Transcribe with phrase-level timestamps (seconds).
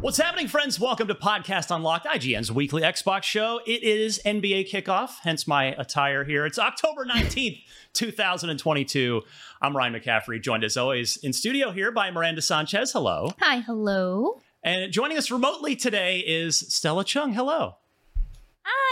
[0.00, 0.78] What's happening, friends?
[0.78, 3.60] Welcome to Podcast Unlocked, IGN's weekly Xbox show.
[3.66, 6.46] It is NBA kickoff, hence my attire here.
[6.46, 9.22] It's October 19th, 2022.
[9.60, 12.92] I'm Ryan McCaffrey, joined as always in studio here by Miranda Sanchez.
[12.92, 13.32] Hello.
[13.40, 14.40] Hi, hello.
[14.62, 17.32] And joining us remotely today is Stella Chung.
[17.32, 17.74] Hello.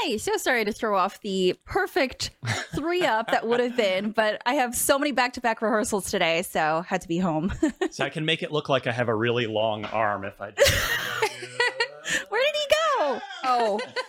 [0.02, 2.30] Hi, so sorry to throw off the perfect
[2.74, 6.10] three up that would have been, but I have so many back to back rehearsals
[6.10, 7.52] today, so had to be home.
[7.90, 10.50] so I can make it look like I have a really long arm if I.
[10.50, 10.62] Do.
[12.28, 12.65] Where did he
[13.14, 13.20] go?
[13.44, 13.80] Oh,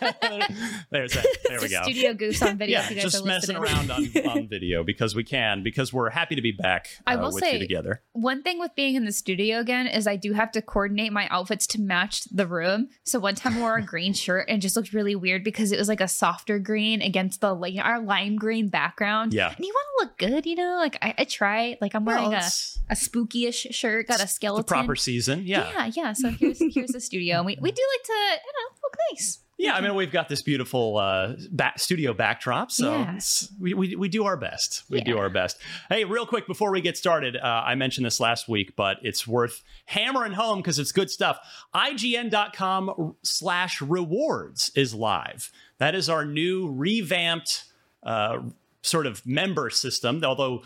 [0.90, 1.26] there's that.
[1.48, 1.82] There we go.
[1.82, 2.80] Studio goose on video.
[2.80, 6.52] yeah, just messing around on, on video because we can because we're happy to be
[6.52, 8.02] back uh, I will with say, together.
[8.12, 11.26] One thing with being in the studio again is I do have to coordinate my
[11.30, 12.88] outfits to match the room.
[13.04, 15.78] So one time I wore a green shirt and just looked really weird because it
[15.78, 19.32] was like a softer green against the like our lime green background.
[19.32, 19.54] Yeah.
[19.56, 19.86] And you want
[20.18, 20.76] to look good, you know?
[20.76, 21.76] Like I, I try.
[21.80, 24.62] Like I'm wearing Well, a, a spooky-ish shirt, got a skeleton.
[24.62, 24.86] the skeleton.
[24.86, 25.42] proper season.
[25.46, 25.70] Yeah.
[25.72, 26.12] Yeah, yeah.
[26.12, 27.38] So here's here's the studio.
[27.38, 29.38] And we, we do like to, you know, look nice.
[29.60, 33.02] Yeah, I mean, we've got this beautiful uh, back, studio backdrop, so Yeah.
[33.08, 34.84] it's- we, we, we do our best.
[34.88, 35.58] We do our best.
[35.88, 39.26] Hey, real quick before we get started, uh, I mentioned this last week, but it's
[39.26, 41.40] worth hammering home because it's good stuff.
[41.74, 45.50] IGN.com slash rewards is live.
[45.78, 47.64] That is our new revamped
[48.04, 48.38] uh,
[48.82, 50.62] sort of member system, although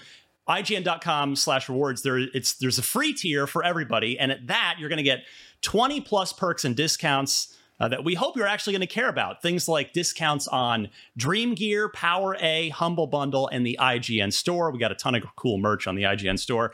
[0.48, 4.88] IGN.com slash rewards, there it's there's a free tier for everybody, and at that you're
[4.88, 5.20] going to get
[5.62, 9.42] 20 plus perks and discounts uh, that we hope you're actually going to care about.
[9.42, 14.70] Things like discounts on Dream Gear, Power A, Humble Bundle, and the IGN store.
[14.70, 16.72] We got a ton of cool merch on the IGN store,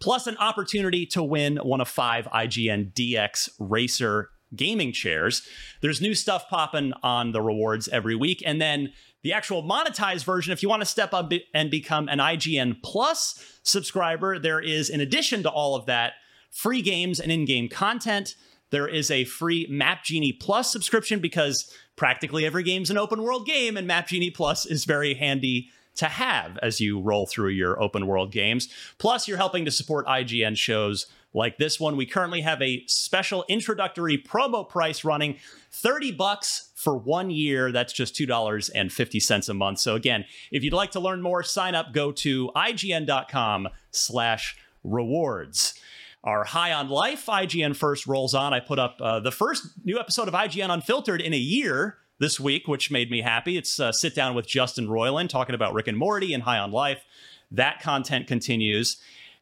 [0.00, 5.48] plus an opportunity to win one of five IGN DX Racer gaming chairs.
[5.80, 10.52] There's new stuff popping on the rewards every week, and then the actual monetized version,
[10.52, 15.00] if you want to step up and become an IGN Plus subscriber, there is, in
[15.00, 16.14] addition to all of that,
[16.50, 18.34] free games and in game content.
[18.70, 23.46] There is a free Map Genie Plus subscription because practically every game's an open world
[23.46, 27.80] game, and Map Genie Plus is very handy to have as you roll through your
[27.82, 28.68] open world games.
[28.98, 31.96] Plus, you're helping to support IGN shows like this one.
[31.96, 35.36] We currently have a special introductory promo price running
[35.72, 37.70] 30 bucks for one year.
[37.72, 39.78] That's just $2.50 a month.
[39.78, 45.74] So again, if you'd like to learn more, sign up, go to IGN.com slash rewards.
[46.22, 48.52] Our High on Life IGN first rolls on.
[48.52, 52.38] I put up uh, the first new episode of IGN Unfiltered in a year this
[52.38, 53.56] week, which made me happy.
[53.56, 56.70] It's uh, sit down with Justin Roiland talking about Rick and Morty and High on
[56.70, 57.04] Life.
[57.50, 58.98] That content continues.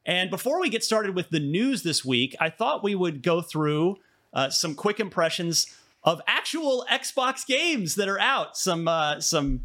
[0.06, 3.42] And before we get started with the news this week, I thought we would go
[3.42, 3.96] through
[4.32, 5.66] uh, some quick impressions
[6.04, 8.56] of actual Xbox games that are out.
[8.56, 9.62] Some uh, some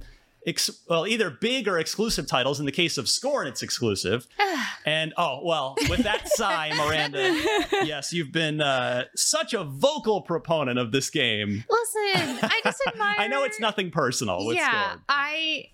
[0.48, 2.60] ex- well, either big or exclusive titles.
[2.60, 4.28] In the case of Scorn, it's exclusive.
[4.86, 7.32] and oh well, with that sigh, Miranda,
[7.86, 11.64] yes, you've been uh, such a vocal proponent of this game.
[11.70, 13.16] Listen, I just admire.
[13.20, 15.02] I know it's nothing personal with yeah, Scorn.
[15.10, 15.66] I.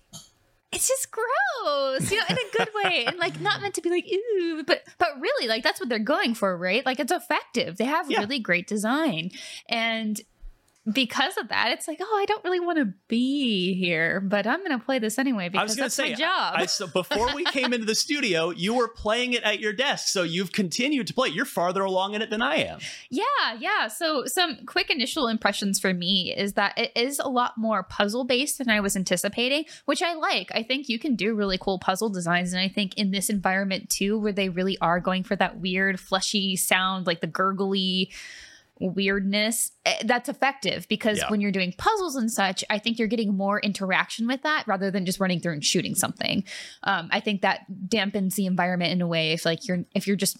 [0.72, 3.90] It's just gross, you know, in a good way, and like not meant to be
[3.90, 6.86] like ooh, but but really, like that's what they're going for, right?
[6.86, 7.76] Like it's effective.
[7.76, 8.20] They have Yeah.
[8.20, 9.32] really great design,
[9.68, 10.20] and
[10.90, 14.60] because of that, it's like, oh, I don't really want to be here, but I'm
[14.60, 16.54] going to play this anyway I because was going to that's say, my job.
[16.56, 20.08] I, so before we came into the studio, you were playing it at your desk,
[20.08, 21.28] so you've continued to play.
[21.28, 22.78] You're farther along in it than I am.
[23.10, 23.24] Yeah,
[23.58, 23.88] yeah.
[23.88, 28.24] So some quick initial impressions for me is that it is a lot more puzzle
[28.24, 30.50] based than I was anticipating, which I like.
[30.54, 33.90] I think you can do really cool puzzle designs, and I think in this environment
[33.90, 38.10] too, where they really are going for that weird fleshy sound, like the gurgly
[38.80, 41.28] weirdness eh, that's effective because Yeah.
[41.30, 44.90] when you're doing puzzles and such i think you're getting more interaction with that rather
[44.90, 46.44] than just running through and shooting something
[46.84, 50.16] um, i think that dampens the environment in a way if like you're if you're
[50.16, 50.38] just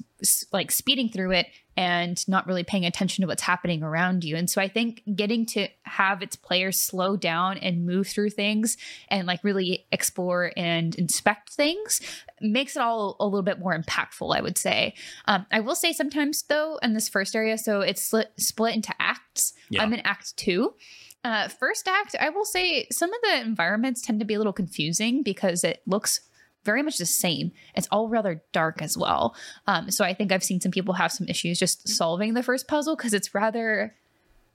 [0.53, 1.47] like speeding through it
[1.81, 4.37] and not really paying attention to what's happening around you.
[4.37, 8.77] And so i think getting to have its players slow down and move through things
[9.09, 12.03] and like really explore and inspect things
[12.43, 14.95] makes it all a little bit more impactful i would say.
[15.25, 18.95] Um, i will say sometimes though in this first area so it's split, split into
[19.01, 19.55] acts.
[19.71, 19.83] Yeah.
[19.83, 20.75] i'm in act two.
[21.25, 24.53] Uh, first act i will say some of the environments tend to be a little
[24.53, 26.21] confusing because it looks
[26.65, 29.35] very much the same it's all rather dark as well
[29.67, 32.69] um, so i think i've seen some people have some issues just solving the first
[32.69, 33.95] puzzle because it's rather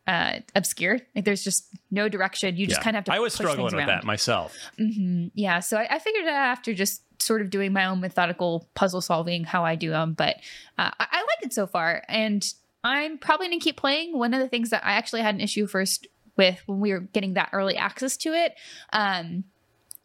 [0.08, 2.84] uh, obscure like there's just no direction you just Yeah.
[2.84, 3.88] kind of have to I was struggling with around.
[3.88, 4.56] that myself.
[4.78, 8.70] hmm Yeah, so I, I figured out after just sort of doing my own methodical
[8.76, 10.14] puzzle solving, how I do them.
[10.14, 10.36] But
[10.78, 12.46] uh, I, I like it so far, and
[12.84, 14.16] I'm probably gonna keep playing.
[14.16, 16.06] One of the things that I actually had an issue first
[16.38, 18.54] with when we were getting that early access to it.
[18.94, 19.46] Um,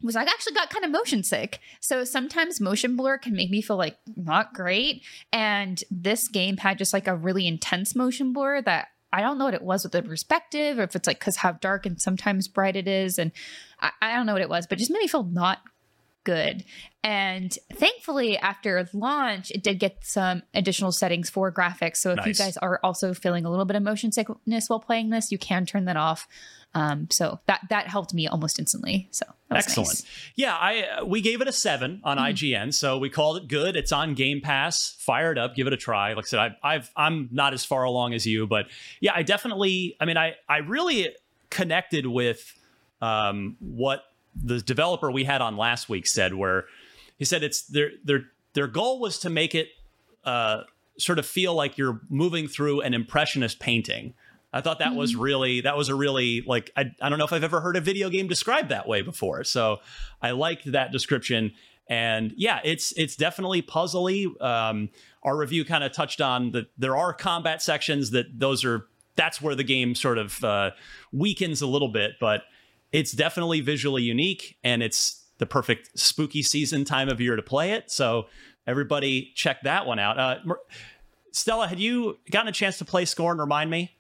[0.03, 1.61] was I actually got kind of motion sick.
[1.81, 5.03] So sometimes motion blur can make me feel like not great.
[5.33, 9.45] And this game had just like a really intense motion blur that I don't know
[9.47, 12.49] what it was with the perspective or if it's like because how dark and sometimes
[12.49, 13.19] bright it is.
[13.19, 13.33] And
[13.81, 15.59] I, I don't know what it was, but it just made me feel not
[16.25, 16.65] good.
[17.03, 21.97] And thankfully, after launch, it did get some additional settings for graphics.
[21.97, 25.11] So if you guys are also feeling a little bit of motion sickness while playing
[25.11, 26.29] this, you can turn that off.
[26.75, 29.09] Um, so that that helped me almost instantly.
[29.11, 29.89] So that was Excellent.
[29.89, 30.05] nice.
[30.37, 33.75] Yeah, I uh, we gave it a seven on IGN, so we called it good.
[33.75, 34.97] It's on Game Pass.
[35.01, 36.13] Fire it up, give it a try.
[36.13, 38.67] Like I said, I, I've I'm not as far along as you, but
[39.01, 39.97] yeah, I definitely.
[40.01, 41.09] I mean, I I really
[41.51, 42.57] connected with
[43.03, 46.67] um, what the developer we had on last week said, where
[47.19, 49.69] he said it's their their their goal was to make it
[50.25, 50.63] uh,
[50.99, 54.15] sort of feel like you're moving through an impressionist painting.
[54.53, 57.33] I thought that was really that was a really like I, I don't know if
[57.33, 59.45] I've ever heard a video game described that way before.
[59.45, 59.79] So
[60.21, 61.53] I liked that description.
[61.89, 64.41] And yeah, it's it's definitely puzzly.
[64.43, 64.91] Um,
[65.23, 68.87] our review kind of touched on that there are combat sections that those are
[69.17, 70.71] that's where the game sort of uh,
[71.13, 72.43] weakens a little bit, but
[72.93, 77.73] it's definitely visually unique and it's the perfect spooky season time of year to play
[77.73, 77.91] it.
[77.91, 78.27] So
[78.67, 80.19] everybody check that one out.
[80.19, 80.55] Uh,
[81.33, 83.39] Stella, had you gotten a chance to play Scorn?
[83.39, 83.93] Remind me.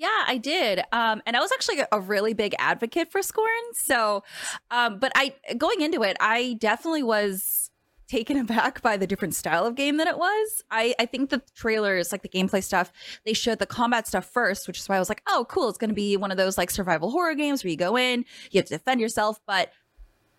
[0.00, 0.80] Yeah, I did.
[0.92, 3.50] Um, and I was actually a really big advocate for Scorn.
[3.74, 4.24] So,
[4.70, 7.70] um, but I going into it, I definitely was
[8.08, 10.64] taken aback by the different style of game that it was.
[10.70, 12.90] I, I think the trailers, like the gameplay stuff,
[13.26, 15.68] they showed the combat stuff first, which is why I was like, oh, cool.
[15.68, 18.24] It's going to be one of those like survival horror games where you go in,
[18.50, 19.38] you have to defend yourself.
[19.46, 19.70] But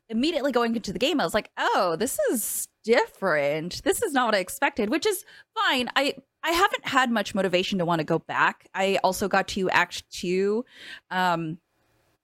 [0.09, 3.83] immediately going into the game, I was like, oh, this is different.
[3.83, 5.23] This is not what I expected, which is
[5.53, 5.87] fine.
[5.95, 8.67] I I haven't had much motivation to want to go back.
[8.73, 10.65] I also got to Act Two.
[11.09, 11.59] Um,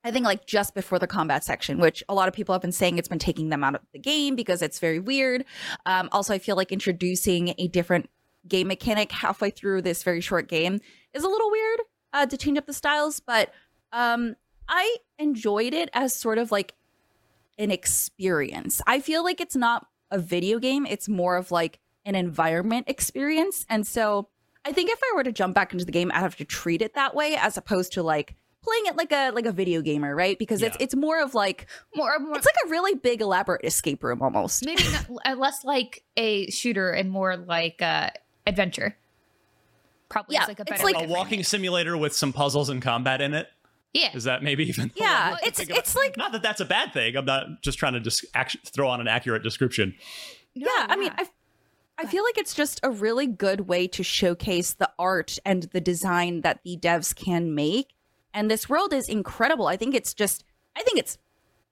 [0.04, 2.72] I think like just before the combat section, which a lot of people have been
[2.72, 5.44] saying it's been taking them out of the game because it's very weird.
[5.86, 8.10] Um, also, I feel like introducing a different
[8.48, 10.80] game mechanic halfway through this very short game
[11.14, 11.80] is a little weird
[12.14, 13.52] uh, to change up the styles, but
[13.92, 14.36] um,
[14.70, 16.74] I enjoyed it as sort of like
[17.58, 18.82] an experience.
[18.88, 23.66] I feel like it's not a video game, it's more of like an environment experience.
[23.70, 24.30] And so
[24.66, 26.82] I think if I were to jump back into the game, I'd have to treat
[26.82, 30.16] it that way as opposed to like playing it like a like a video gamer,
[30.16, 30.38] right?
[30.40, 30.84] Because it's Yeah.
[30.86, 34.66] it's more of like More, more it's like a really big elaborate escape room almost.
[34.66, 38.10] maybe not, uh, less like a shooter and more like uh,
[38.46, 38.98] adventure.
[40.10, 41.46] Probably Yeah, like a it's better like- a walking it.
[41.46, 43.48] simulator with some puzzles and combat in it.
[43.94, 44.92] Yeah, Is that maybe even?
[44.96, 47.16] Yeah, one way to it's- it's like- not that that's a bad thing.
[47.16, 49.96] I'm not just trying to just act- throw on an accurate description.
[50.56, 51.28] No, yeah, I mean, I
[52.00, 55.82] I feel like it's just a really good way to showcase the art and the
[55.82, 57.94] design that the devs can make.
[58.34, 59.68] And this world is incredible.
[59.68, 60.44] I think it's just
[60.76, 61.18] I think it's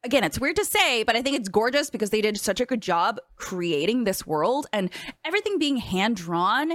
[0.03, 2.65] again, it's weird to say, but I think it's gorgeous because they did such a
[2.65, 4.89] good job creating this world and
[5.23, 6.73] everything being hand drawn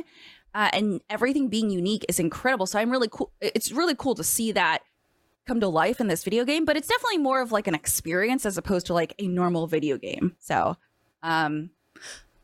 [0.54, 2.66] uh, and everything being unique is incredible.
[2.66, 3.32] So I'm really cool.
[3.40, 4.80] It's really cool to see that
[5.46, 8.44] come to life in this video game, but it's definitely more of like an experience
[8.44, 10.36] as opposed to like a normal video game.
[10.38, 10.76] So,
[11.22, 11.70] um,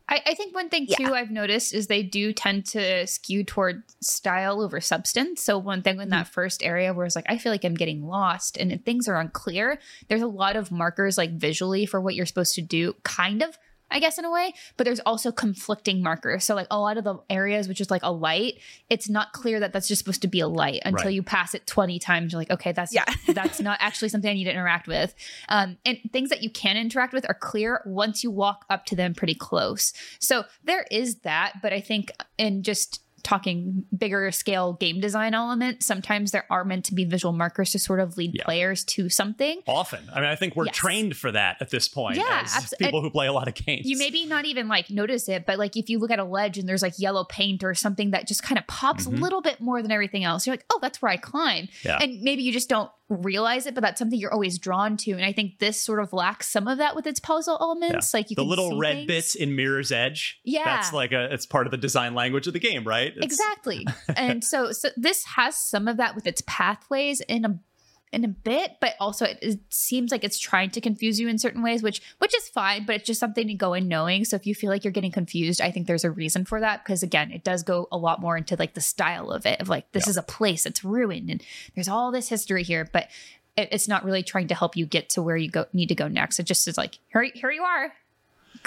[0.09, 3.83] I, I think one thing too I've noticed is they do tend to skew toward
[4.01, 5.41] style over substance.
[5.41, 6.11] So one thing in mm.
[6.11, 9.19] that first area where it's like I feel like I'm getting lost and things are
[9.19, 9.79] unclear.
[10.07, 13.57] There's a lot of markers like visually for what you're supposed to do, kind of.
[13.89, 16.43] I guess in a way, but there's also conflicting markers.
[16.43, 18.55] So like a lot of the areas which is like a light,
[18.89, 21.13] it's not clear that that's just supposed to be a light until Right.
[21.13, 22.31] you pass it 20 times.
[22.33, 23.05] You're like, okay, that's Yeah.
[23.33, 25.15] that's not actually something I need to interact with.
[25.49, 28.95] Um, and things that you can interact with are clear once you walk up to
[28.95, 29.93] them pretty close.
[30.19, 35.83] So there is that, but I think in just talking bigger scale game design element,
[35.83, 38.43] sometimes there are meant to be visual markers to sort of lead Yeah.
[38.45, 39.61] players to something.
[39.67, 40.09] Often.
[40.13, 40.75] I mean, I think we're Yes.
[40.75, 42.47] trained for that at this point Yeah,
[42.79, 43.85] people who play a lot of games.
[43.85, 46.57] You maybe not even like notice it, but like if you look at a ledge
[46.57, 49.17] and there's like yellow paint or something that just kind of pops Mhm.
[49.17, 51.67] a little bit more than everything else, you're like, oh, that's where I climb.
[51.83, 51.97] Yeah.
[52.01, 55.11] And maybe you just don't realize it, but that's something you're always drawn to.
[55.11, 58.13] And I think this sort of lacks some of that with its puzzle elements.
[58.13, 59.07] Like you the little red things.
[59.07, 60.39] bits in Mirror's Edge.
[60.43, 60.65] Yeah.
[60.65, 63.13] That's like a it's part of the design language of the game, right?
[63.17, 63.85] It's- exactly.
[64.15, 67.59] And so so this has some of that with its pathways in a
[68.13, 71.37] in a bit but also it, it seems like it's trying to confuse you in
[71.37, 74.23] certain ways which which is fine but it's just something to go in knowing.
[74.23, 76.85] So if you feel like you're getting confused i think there's a reason for that
[76.85, 79.67] because again it does go a lot more into like the style of it of
[79.67, 80.11] like this Yeah.
[80.11, 81.43] is a place that's ruined and
[81.75, 83.09] there's all this history here but
[83.57, 85.95] it, it's not really trying to help you get to where you go need to
[85.95, 86.39] go next.
[86.39, 87.91] It just is like here, here you are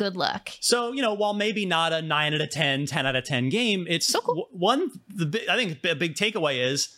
[0.00, 3.16] good luck So, you know, while maybe not a 9 out of 10, 10 out
[3.16, 4.49] of 10 game, it's So cool.
[4.50, 6.97] one the I think a big takeaway is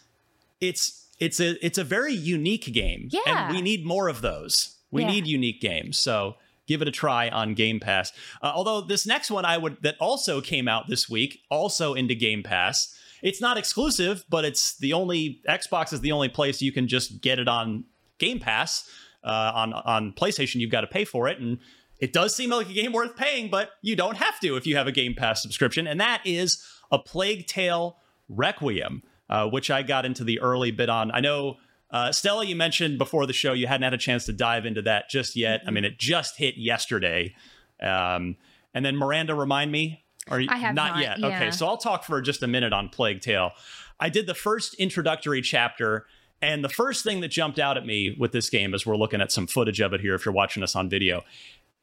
[0.60, 3.08] it's it's a it's a very unique game.
[3.10, 3.20] Yeah.
[3.26, 4.76] And we need more of those.
[4.90, 5.10] We Yeah.
[5.12, 5.98] need unique games.
[5.98, 8.12] So, give it a try on Game Pass.
[8.42, 12.14] Uh, although this next one I would that also came out this week, also into
[12.14, 12.94] Game Pass.
[13.22, 17.20] It's not exclusive, but it's the only Xbox is the only place you can just
[17.20, 17.84] get it on
[18.18, 18.88] Game Pass.
[19.24, 21.58] Uh, on on PlayStation, you've got to pay for it, and
[22.02, 24.76] it does seem like a game worth paying, but you don't have to if you
[24.76, 27.96] have a Game Pass subscription, and that is a Plague Tale
[28.28, 31.12] Requiem, uh, which I got into the early bit on.
[31.12, 31.58] I know.
[31.92, 34.82] Uh, Stella, you mentioned before the show you hadn't had a chance to dive into
[34.82, 35.60] that just yet.
[35.64, 37.36] I mean, it just hit yesterday.
[37.80, 38.36] Um,
[38.74, 40.02] and then Miranda, remind me.
[40.28, 41.20] Are you I have not, yet?
[41.20, 41.26] yeah.
[41.26, 43.52] Okay, so I'll talk for just a minute on Plague Tale.
[44.00, 46.06] I did the first introductory chapter,
[46.40, 49.20] and the first thing that jumped out at me with this game, as we're looking
[49.20, 51.22] at some footage of it here, if you're watching us on video,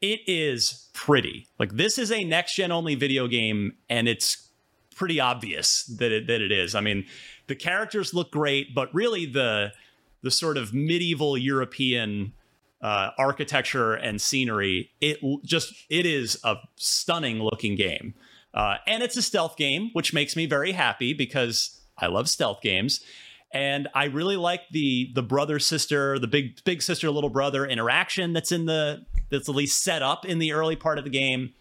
[0.00, 1.46] it is pretty.
[1.58, 4.48] Like this is a next gen only video game, and it's
[4.94, 6.74] pretty obvious that it that it is.
[6.74, 7.06] I mean,
[7.46, 9.72] the characters look great, but really the
[10.22, 12.32] the sort of medieval European
[12.82, 18.14] uh, architecture and scenery, it just it is a stunning looking game,
[18.54, 22.60] uh, and it's a stealth game, which makes me very happy because I love stealth
[22.62, 23.00] games.
[23.52, 28.32] And I really like the the brother sister, the big big sister little brother interaction
[28.32, 31.54] that's in the that's at least set up in the early part of the game.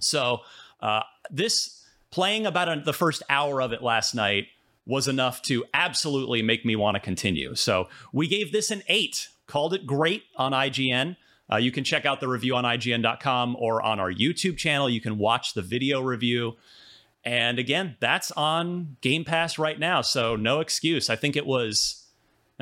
[0.00, 0.38] So
[0.80, 4.46] uh, this playing about a, the first hour of it last night
[4.86, 7.54] was enough to absolutely make me want to continue.
[7.54, 11.16] So we gave this an eight, called it great on IGN.
[11.50, 14.88] Uh, you can check out the review on IGN.com or on our YouTube channel.
[14.88, 16.54] You can watch the video review.
[17.24, 20.02] And again, that's on Game Pass right now.
[20.02, 21.08] So no excuse.
[21.08, 22.03] I think it was,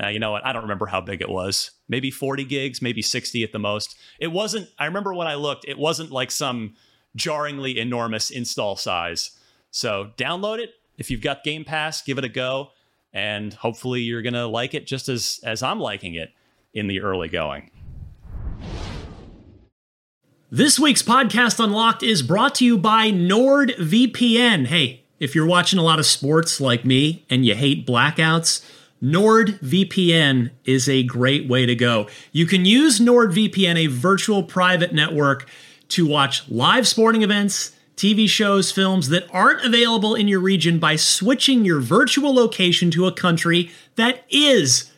[0.03, 0.45] uh, you know what?
[0.47, 1.71] I don't remember how big it was.
[1.89, 3.97] Maybe 40 gigs, maybe 60 at the most.
[4.19, 6.75] It wasn't, I remember when I looked, it wasn't like some
[7.15, 9.33] jarringly enormous install size.
[9.71, 10.71] So download it.
[10.97, 12.71] If you've got Game Pass, give it a go.
[13.13, 16.31] And hopefully you're going to like it just as, as I'm liking it
[16.73, 17.71] in the early going.
[20.51, 24.67] This week's podcast Unlocked is brought to you by NordVPN.
[24.67, 28.63] Hey, if you're watching a lot of sports like me and you hate blackouts,
[29.03, 32.07] NordVPN is a great way to go.
[32.31, 35.49] You can use NordVPN, a virtual private network,
[35.89, 40.97] to watch live sporting events, TV shows, films that aren't available in your region by
[40.97, 44.92] switching your virtual location to a country that is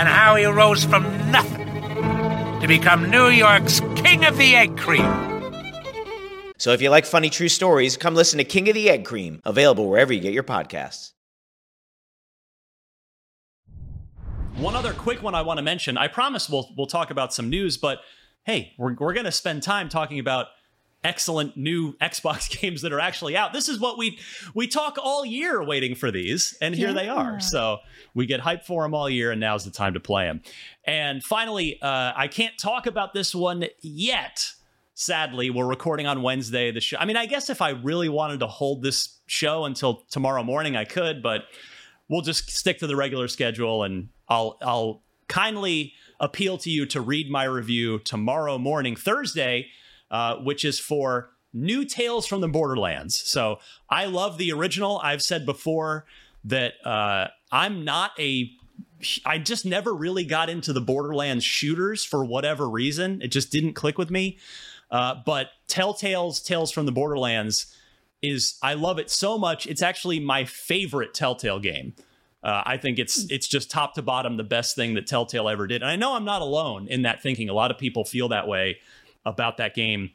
[0.00, 1.66] and how he rose from nothing
[2.58, 5.04] to become New York's King of the Egg Cream.
[6.56, 9.42] So if you like funny true stories, come listen to King of the Egg Cream,
[9.44, 11.12] available wherever you get your podcasts.
[14.56, 15.98] One other quick one I want to mention.
[15.98, 17.98] I promise we'll we'll talk about some news, but
[18.44, 20.46] hey, we're we're going to spend time talking about
[21.02, 23.52] excellent new Xbox games that are actually out.
[23.52, 24.18] This is what we
[24.54, 27.40] we talk all year waiting for these, and here they are.
[27.40, 27.78] So
[28.14, 30.42] we get hyped for them all year, and now's the time to play them.
[30.84, 34.52] And finally, uh, I can't talk about this one yet.
[34.94, 36.70] Sadly, we're recording on Wednesday.
[36.70, 36.98] The show.
[36.98, 40.76] I mean, I guess if I really wanted to hold this show until tomorrow morning,
[40.76, 41.44] I could, but
[42.08, 47.00] we'll just stick to the regular schedule and I'll I'll kindly appeal to you to
[47.00, 49.68] read my review tomorrow morning, Thursday,
[50.10, 53.16] uh, which is for New Tales from the Borderlands.
[53.16, 55.00] So I love the original.
[55.02, 56.06] I've said before
[56.44, 58.50] that uh, I'm not a
[59.24, 63.22] I just never really got into the Borderlands shooters for whatever reason.
[63.22, 64.38] It just didn't click with me.
[64.90, 67.74] Uh, but Telltale's Tales from the Borderlands
[68.22, 69.66] is I love it so much.
[69.66, 71.94] It's actually my favorite Telltale game.
[72.42, 75.66] Uh, I think it's it's just top to bottom the best thing that Telltale ever
[75.66, 75.82] did.
[75.82, 77.48] And I know I'm not alone in that thinking.
[77.48, 78.78] A lot of people feel that way
[79.24, 80.10] about that game.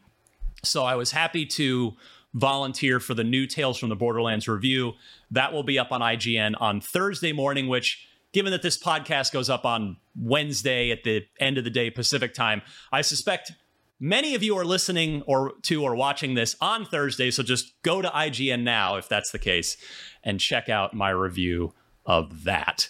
[0.63, 1.93] So I was happy to
[2.33, 4.93] volunteer for the new Tales from the Borderlands review.
[5.31, 9.49] That will be up on IGN on Thursday morning, which given that this podcast goes
[9.49, 13.53] up on Wednesday at the end of the day Pacific time, I suspect
[13.99, 17.31] many of you are listening or to or watching this on Thursday.
[17.31, 19.77] So just go to IGN now if that's the case
[20.23, 21.73] and check out my review
[22.05, 22.89] of that.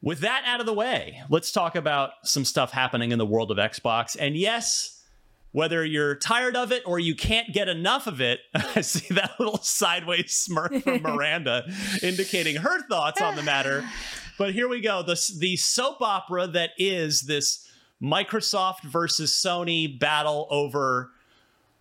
[0.00, 3.50] With that out of the way, let's talk about some stuff happening in the world
[3.50, 4.16] of Xbox.
[4.18, 4.97] And yes,
[5.52, 9.32] whether you're tired of it or you can't get enough of it, I see that
[9.38, 11.64] little sideways smirk from Miranda
[12.02, 13.88] indicating her thoughts on the matter.
[14.38, 15.02] But here we go.
[15.02, 17.68] The, the soap opera that is this
[18.02, 21.10] Microsoft versus Sony battle over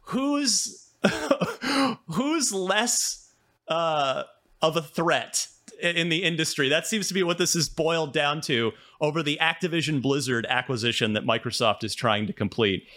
[0.02, 0.88] who's
[2.08, 3.30] who's less
[3.68, 4.24] uh,
[4.62, 5.48] of a threat
[5.80, 6.70] in the industry.
[6.70, 11.14] That seems to be what this is boiled down to over the Activision Blizzard acquisition
[11.14, 12.88] that Microsoft is trying to complete.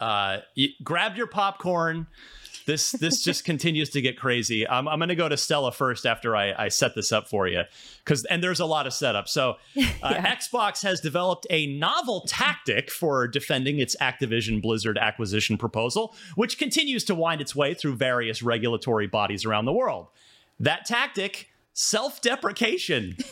[0.00, 2.06] Uh, you, grab your popcorn.
[2.66, 4.68] This this just continues to get crazy.
[4.68, 7.46] I'm, I'm going to go to Stella first after I, I set this up for
[7.46, 7.62] you,
[8.04, 9.28] because and there's a lot of setup.
[9.28, 9.56] So,
[10.02, 16.58] uh, Xbox has developed a novel tactic for defending its Activision Blizzard acquisition proposal, which
[16.58, 20.08] continues to wind its way through various regulatory bodies around the world.
[20.58, 23.16] That tactic self deprecation.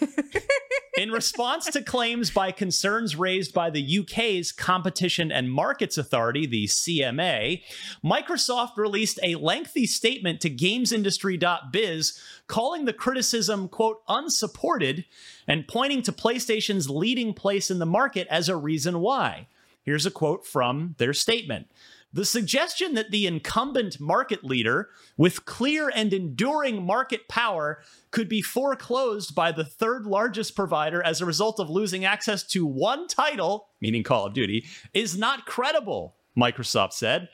[0.97, 6.67] In response to claims by concerns raised by the UK's Competition and Markets Authority, the
[6.67, 7.63] CMA,
[8.05, 15.05] Microsoft released a lengthy statement to gamesindustry.biz calling the criticism, quote, unsupported
[15.49, 19.49] and pointing to PlayStation's leading place in the market as a reason why.
[19.83, 21.67] Here's a quote from their statement.
[22.15, 28.41] The suggestion that the incumbent market leader with clear and enduring market power could be
[28.41, 33.67] foreclosed by the third largest provider as a result of losing access to one title,
[33.81, 37.29] meaning Call of Duty, is not credible, Microsoft said.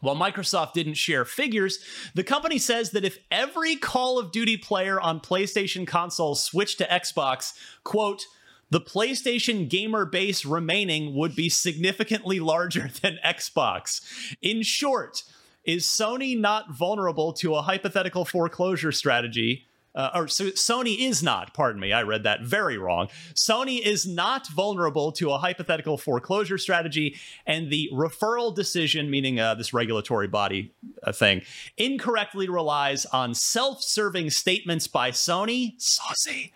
[0.00, 1.80] While Microsoft didn't share figures,
[2.14, 6.86] the company says that if every Call of Duty player on PlayStation consoles switched to
[6.86, 8.22] Xbox, quote,
[8.70, 14.00] the PlayStation gamer base remaining would be significantly larger than Xbox.
[14.42, 15.24] In short,
[15.64, 19.66] is Sony not vulnerable to a hypothetical foreclosure strategy
[19.98, 23.08] uh, or so Sony is not, pardon me, I read that very wrong.
[23.34, 29.54] Sony is not vulnerable to a hypothetical foreclosure strategy, and the referral decision, meaning uh,
[29.54, 31.42] this regulatory body uh, thing,
[31.76, 36.52] incorrectly relies on self serving statements by Sony, saucy,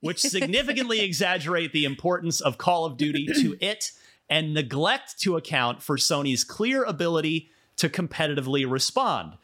[0.00, 3.92] which significantly exaggerate the importance of Call of Duty to it
[4.30, 9.34] and neglect to account for Sony's clear ability to competitively respond.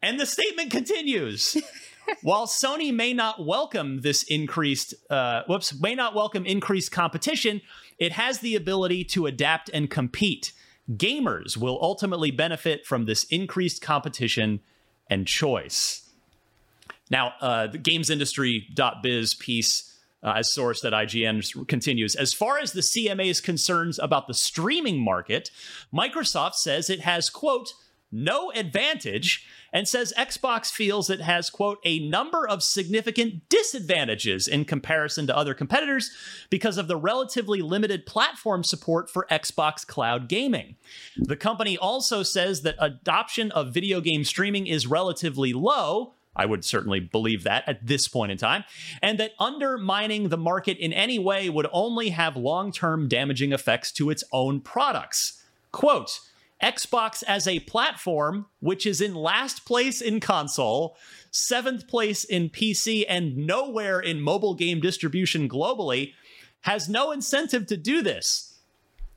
[0.00, 1.56] And the statement continues.
[2.22, 7.60] While Sony may not welcome this increased, uh, whoops, may not welcome increased competition,
[7.98, 10.52] it has the ability to adapt and compete.
[10.90, 14.60] Gamers will ultimately benefit from this increased competition
[15.10, 16.10] and choice.
[17.10, 19.88] Now, uh, the gamesindustry.biz piece
[20.22, 22.14] uh, as source that IGN continues.
[22.14, 25.50] As far as the CMA's concerns about the streaming market,
[25.94, 27.72] Microsoft says it has, quote,
[28.10, 34.64] no advantage and says Xbox feels it has, quote, a number of significant disadvantages in
[34.64, 36.10] comparison to other competitors
[36.48, 40.76] because of the relatively limited platform support for Xbox cloud gaming.
[41.16, 46.14] The company also says that adoption of video game streaming is relatively low.
[46.34, 48.64] I would certainly believe that at this point in time,
[49.02, 53.90] and that undermining the market in any way would only have long term damaging effects
[53.92, 55.42] to its own products.
[55.72, 56.20] Quote,
[56.62, 60.96] Xbox as a platform, which is in last place in console,
[61.30, 66.14] seventh place in PC, and nowhere in mobile game distribution globally,
[66.62, 68.48] has no incentive to do this.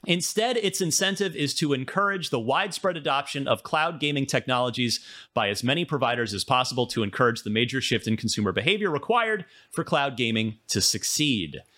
[0.07, 4.99] Instead, its incentive is to encourage the widespread adoption of cloud gaming technologies
[5.35, 9.45] by as many providers as possible to encourage the major shift in consumer behavior required
[9.69, 11.61] for cloud gaming to succeed.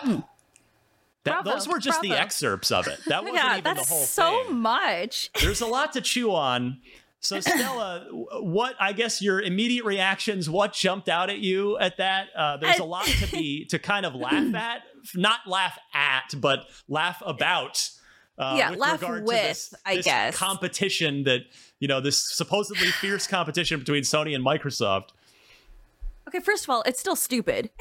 [0.00, 0.20] Hmm.
[1.28, 2.98] That, Bravo, those were just the excerpts of it.
[3.06, 3.98] That wasn't yeah, even the whole thing.
[3.98, 4.56] that's so thing.
[4.56, 5.30] much.
[5.40, 6.78] There's a lot to chew on.
[7.20, 8.06] So Stella,
[8.40, 10.48] what I guess your immediate reactions?
[10.48, 12.28] What jumped out at you at that?
[12.36, 14.82] Uh, there's a lot to be to kind of laugh at,
[15.14, 17.88] not laugh at, but laugh about.
[18.38, 20.36] Uh, Yeah, with laugh regard with, to this, I this guess.
[20.36, 21.40] competition that
[21.80, 25.08] you know this supposedly fierce competition between Sony and Microsoft.
[26.28, 27.70] Okay, first of all, it's still stupid.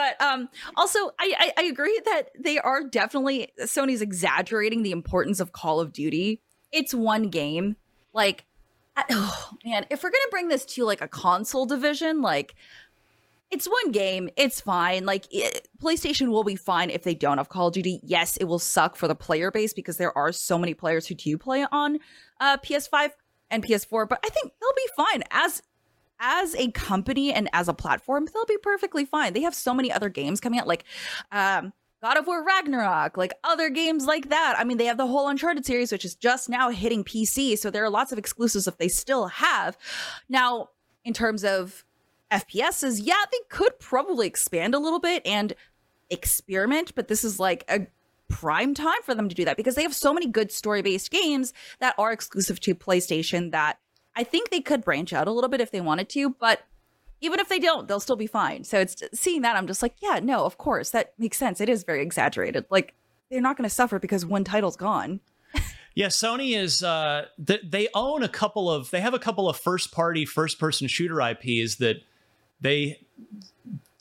[0.00, 5.40] but um also I, I I agree that they are definitely Sony's exaggerating the importance
[5.40, 6.42] of Call of Duty.
[6.72, 7.76] It's one game.
[8.14, 8.46] Like
[8.96, 12.54] I, oh man, if we're to bring this to like a console division, like
[13.50, 14.30] it's one game.
[14.36, 15.04] It's fine.
[15.04, 18.00] Like it, PlayStation will be fine if they don't have Call of Duty.
[18.02, 21.14] Yes, it will suck for the player base because there are so many players who
[21.14, 21.98] do play on
[22.40, 23.10] uh, PS5
[23.50, 24.08] and PS4.
[24.08, 25.62] But I think they'll be fine as
[26.20, 28.28] as a company and as a platform.
[28.32, 29.32] They'll be perfectly fine.
[29.32, 30.84] They have so many other games coming out, like
[31.32, 34.54] um, God of War Ragnarok, like other games like that.
[34.58, 37.58] I mean, they have the whole Uncharted series, which is just now hitting PC.
[37.58, 39.76] So there are lots of exclusives that they still have.
[40.28, 40.68] Now,
[41.04, 41.84] in terms of
[42.30, 45.54] FPSs, yeah, they could probably expand a little bit and
[46.10, 47.86] experiment, but this is like a
[48.28, 51.10] prime time for them to do that because they have so many good story based
[51.10, 53.78] games that are exclusive to PlayStation that
[54.20, 56.60] I think they could branch out a little bit if they wanted to, but
[57.22, 58.64] even if they don't, they'll still be fine.
[58.64, 61.58] So it's seeing that I'm just like, yeah, no, of course, that makes sense.
[61.58, 62.66] It is very exaggerated.
[62.68, 62.92] Like
[63.30, 65.20] they're not going to suffer because one title's gone.
[65.96, 69.56] Yeah, Sony is uh th- they own a couple of they have a couple of
[69.56, 71.96] first party first person shooter IPs that
[72.60, 73.00] they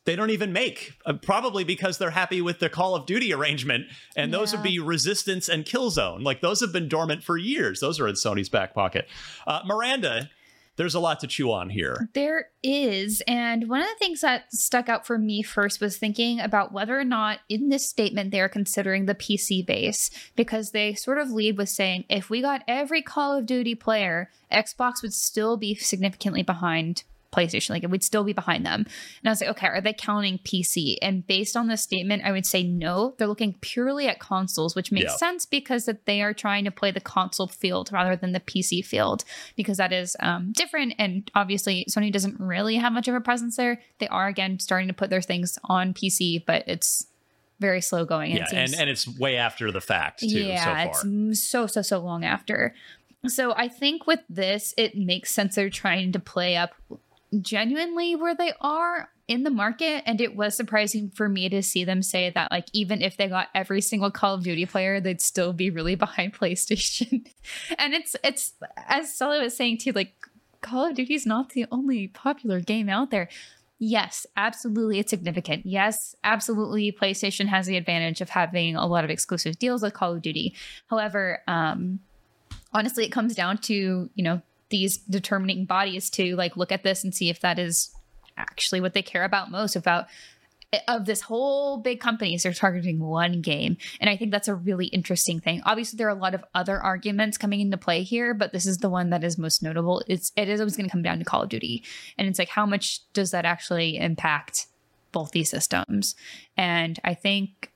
[0.09, 3.85] they don't even make uh, probably because they're happy with their Call of Duty arrangement
[4.15, 6.23] and those would be Resistance and Killzone.
[6.23, 7.79] Like those have been dormant for years.
[7.79, 9.07] Those are in Sony's back pocket.
[9.45, 10.31] Uh, Miranda,
[10.77, 12.09] there's a lot to chew on here.
[12.15, 13.21] There is.
[13.27, 16.99] And one of the things that stuck out for me first was thinking about whether
[16.99, 21.55] or not in this statement they're considering the PC base, because they sort of lead
[21.55, 26.41] with saying if we got every Call of Duty player, Xbox would still be significantly
[26.41, 27.69] behind PlayStation.
[27.71, 28.81] Like it would still be behind them.
[29.21, 30.97] And I was like, okay, are they counting PC?
[31.01, 33.15] And based on this statement, I would say no.
[33.17, 35.15] They're looking purely at consoles, which makes Yeah.
[35.17, 38.83] sense because that they are trying to play the console field rather than the PC
[38.85, 39.23] field
[39.55, 40.93] because that is um, different.
[40.97, 43.79] And obviously, Sony doesn't really have much of a presence there.
[43.99, 47.05] They are again starting to put their things on PC, but it's
[47.59, 48.31] very slow going.
[48.31, 51.29] yeah, it seems- and and it's way after the fact too yeah, so far.
[51.29, 52.73] it's so so so long after.
[53.27, 56.71] So I think with this, it makes sense they're trying to play up
[57.41, 60.03] genuinely where they are in the market.
[60.05, 63.27] And it was surprising for me to see them say that, like, even if they
[63.27, 67.25] got every single Call of Duty player, they'd still be really behind PlayStation.
[67.77, 68.53] and it's it's
[68.87, 70.13] as Stella was saying too, like
[70.61, 73.29] Call of Duty is not the only popular game out there.
[73.81, 75.65] Yes, absolutely, it's significant.
[75.65, 80.15] Yes, absolutely, PlayStation has the advantage of having a lot of exclusive deals with Call
[80.15, 80.53] of Duty.
[80.89, 81.99] However, um,
[82.73, 87.03] honestly, it comes down to you know these determining bodies to like look at this
[87.03, 87.91] and see if that is
[88.37, 90.05] actually what they care about most about
[90.71, 93.77] eh, of this whole big companies they're targeting one game.
[93.99, 95.61] And i think that's a really interesting thing.
[95.65, 98.77] Obviously there are a lot of other arguments coming into play here but this is
[98.77, 100.03] the one that is most notable.
[100.07, 101.83] It's it is always going to come down to call of duty.
[102.17, 104.67] And it's like how much does that actually impact
[105.11, 106.15] both these systems?
[106.55, 107.68] And i think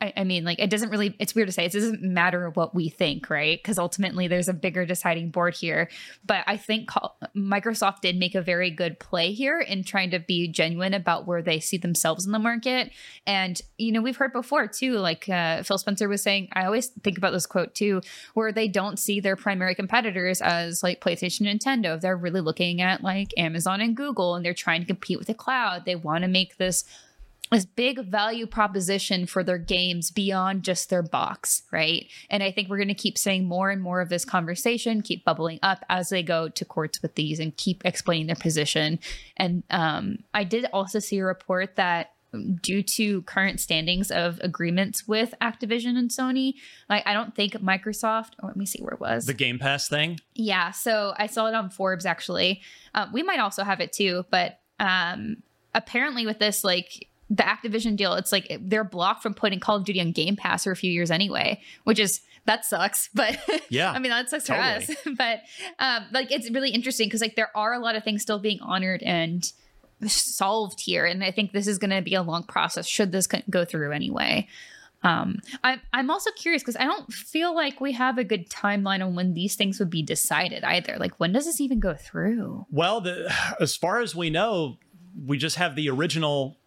[0.00, 2.74] I, I mean, like, it doesn't really, it's weird to say, it doesn't matter what
[2.74, 3.58] we think, right?
[3.58, 5.88] Because ultimately there's a bigger deciding board here.
[6.24, 6.90] But I think
[7.36, 11.42] Microsoft did make a very good play here in trying to be genuine about where
[11.42, 12.92] they see themselves in the market.
[13.26, 16.88] And, you know, we've heard before too, like uh, Phil Spencer was saying, I always
[16.88, 18.00] think about this quote too,
[18.34, 22.00] where they don't see their primary competitors as like PlayStation, Nintendo.
[22.00, 25.34] They're really looking at like Amazon and Google and they're trying to compete with the
[25.34, 25.84] cloud.
[25.84, 26.84] They want to make this
[27.50, 32.06] this big value proposition for their games beyond just their box, right?
[32.30, 35.24] And I think we're going to keep saying more and more of this conversation, keep
[35.24, 38.98] bubbling up as they go to courts with these and keep explaining their position.
[39.36, 42.12] And um, I did also see a report that
[42.60, 46.54] due to current standings of agreements with Activision and Sony,
[46.88, 48.32] like I don't think Microsoft.
[48.42, 49.26] Oh, let me see where it was.
[49.26, 50.20] The Game Pass thing.
[50.34, 52.60] Yeah, so I saw it on Forbes actually.
[52.94, 55.42] Uh, we might also have it too, but um,
[55.74, 59.84] apparently with this, like the Activision deal, it's like they're blocked from putting Call of
[59.84, 63.10] Duty on Game Pass for a few years anyway, which is that sucks.
[63.14, 63.38] But
[63.68, 64.84] yeah, I mean that sucks totally.
[64.84, 65.16] for us.
[65.16, 65.40] but
[65.78, 68.60] um, like it's really interesting because like there are a lot of things still being
[68.60, 69.50] honored and
[70.06, 72.86] solved here, and I think this is going to be a long process.
[72.86, 74.48] Should this go through anyway?
[75.02, 79.04] Um, I, I'm also curious because I don't feel like we have a good timeline
[79.04, 80.96] on when these things would be decided either.
[80.98, 82.66] Like when does this even go through?
[82.70, 84.78] Well, the, as far as we know,
[85.24, 86.58] we just have the original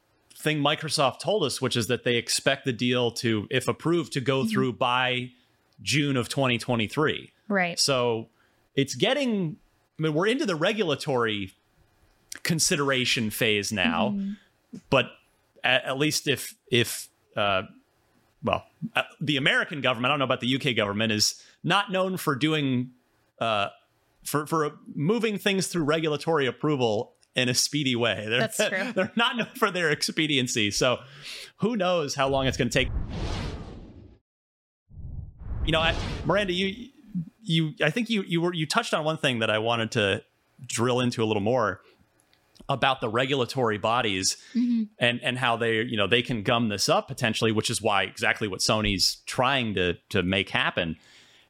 [0.42, 4.22] thing Microsoft told us, which is that they expect the deal to, if approved, to
[4.22, 4.50] go mm-hmm.
[4.50, 5.32] through by
[5.82, 7.32] June of 2023.
[7.48, 7.80] Right.
[7.80, 8.28] So
[8.76, 9.58] it's getting,
[10.00, 11.54] I mean, we're into the regulatory
[12.44, 14.34] consideration phase now, mm-hmm.
[14.90, 15.12] but
[15.64, 17.64] at, at, least if, if, uh,
[18.44, 22.18] well, uh, the American government, I don't know about the UK government, is not known
[22.18, 22.92] for doing,
[23.40, 23.68] uh,
[24.24, 28.26] for, for moving things through regulatory approval in a speedy way.
[28.30, 28.92] They're, That's true.
[28.94, 30.72] They're not known for their expediency.
[30.72, 31.00] So
[31.58, 32.90] who knows how long it's going to take.
[35.66, 36.90] You know, I, Miranda, you
[37.42, 40.24] you I think you you were you touched on one thing that I wanted to
[40.66, 41.82] drill into a little more
[42.70, 44.84] about the regulatory bodies mm-hmm.
[45.00, 48.04] and and how they you know they can gum this up potentially which is why
[48.04, 50.96] exactly what Sony's trying to to make happen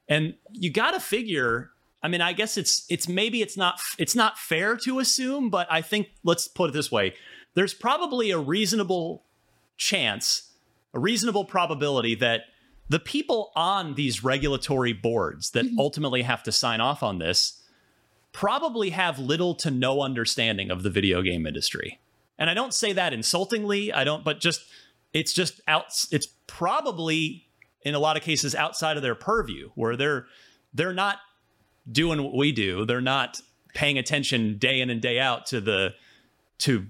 [0.08, 1.72] and you got to figure
[2.04, 5.68] I mean, I guess it's it's maybe it's not it's not fair to assume, but
[5.70, 7.14] I think let's put it this way:
[7.54, 9.24] there's probably a reasonable
[9.78, 10.52] chance,
[10.94, 12.42] a reasonable probability that
[12.90, 15.80] the people on these regulatory boards that mm-hmm.
[15.80, 17.62] ultimately have to sign off on this
[18.34, 22.00] probably have little to no understanding of the video game industry.
[22.38, 23.94] And I don't say that insultingly.
[23.94, 24.62] I don't, but just
[25.14, 25.86] it's just out.
[26.12, 27.48] It's probably
[27.84, 30.26] in a lot of cases outside of their purview, where they're
[30.74, 31.18] they're not
[31.90, 32.86] doing what we do.
[32.86, 33.42] They're not
[33.74, 35.94] paying attention day in and day out to the
[36.60, 36.88] to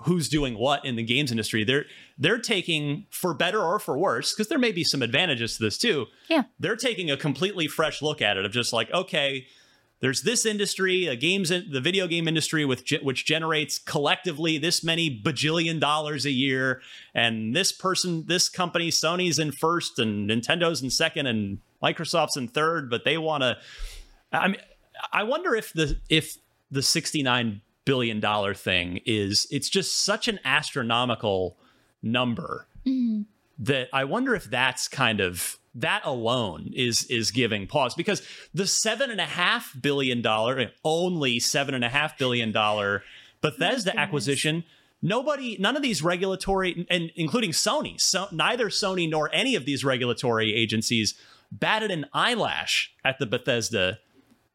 [0.00, 1.64] who's doing what in the games industry.
[1.64, 1.86] They're
[2.18, 5.78] they're taking for better or for worse because there may be some advantages to this
[5.78, 6.06] too.
[6.28, 6.44] Yeah.
[6.58, 9.46] They're taking a completely fresh look at it of just like okay,
[10.00, 15.22] there's this industry, a games the video game industry with which generates collectively this many
[15.22, 16.82] bajillion dollars a year
[17.14, 22.48] and this person this company Sony's in first and Nintendo's in second and Microsoft's in
[22.48, 23.56] third, but they want to
[24.32, 24.60] I mean,
[25.12, 26.36] I wonder if the if
[26.70, 31.56] the sixty nine billion dollar thing is it's just such an astronomical
[32.02, 33.22] number mm-hmm.
[33.58, 38.66] that I wonder if that's kind of that alone is is giving pause because the
[38.66, 43.02] seven and a half billion dollar only seven and a half billion dollar
[43.40, 44.64] Bethesda oh acquisition
[45.00, 49.84] nobody none of these regulatory and including Sony so neither Sony nor any of these
[49.84, 51.14] regulatory agencies
[51.52, 53.98] batted an eyelash at the Bethesda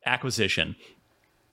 [0.06, 0.76] acquisition.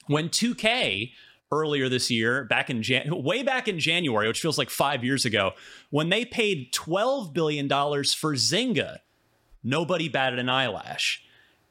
[0.07, 1.13] When 2K
[1.51, 5.25] earlier this year, back in Jan- way back in January, which feels like five years
[5.25, 5.53] ago,
[5.91, 8.99] when they paid $12 billion for Zynga,
[9.63, 11.25] nobody batted an eyelash.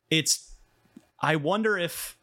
[0.10, 0.54] It's
[1.20, 2.18] I wonder if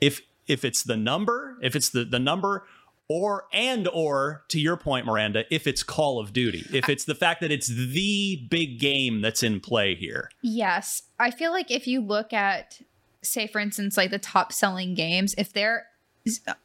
[0.00, 2.64] if if it's the number, if it's the, the number
[3.08, 7.14] or and or to your point miranda if it's call of duty if it's the
[7.14, 11.86] fact that it's the big game that's in play here yes i feel like if
[11.86, 12.80] you look at
[13.28, 15.86] say for instance like the top selling games if they're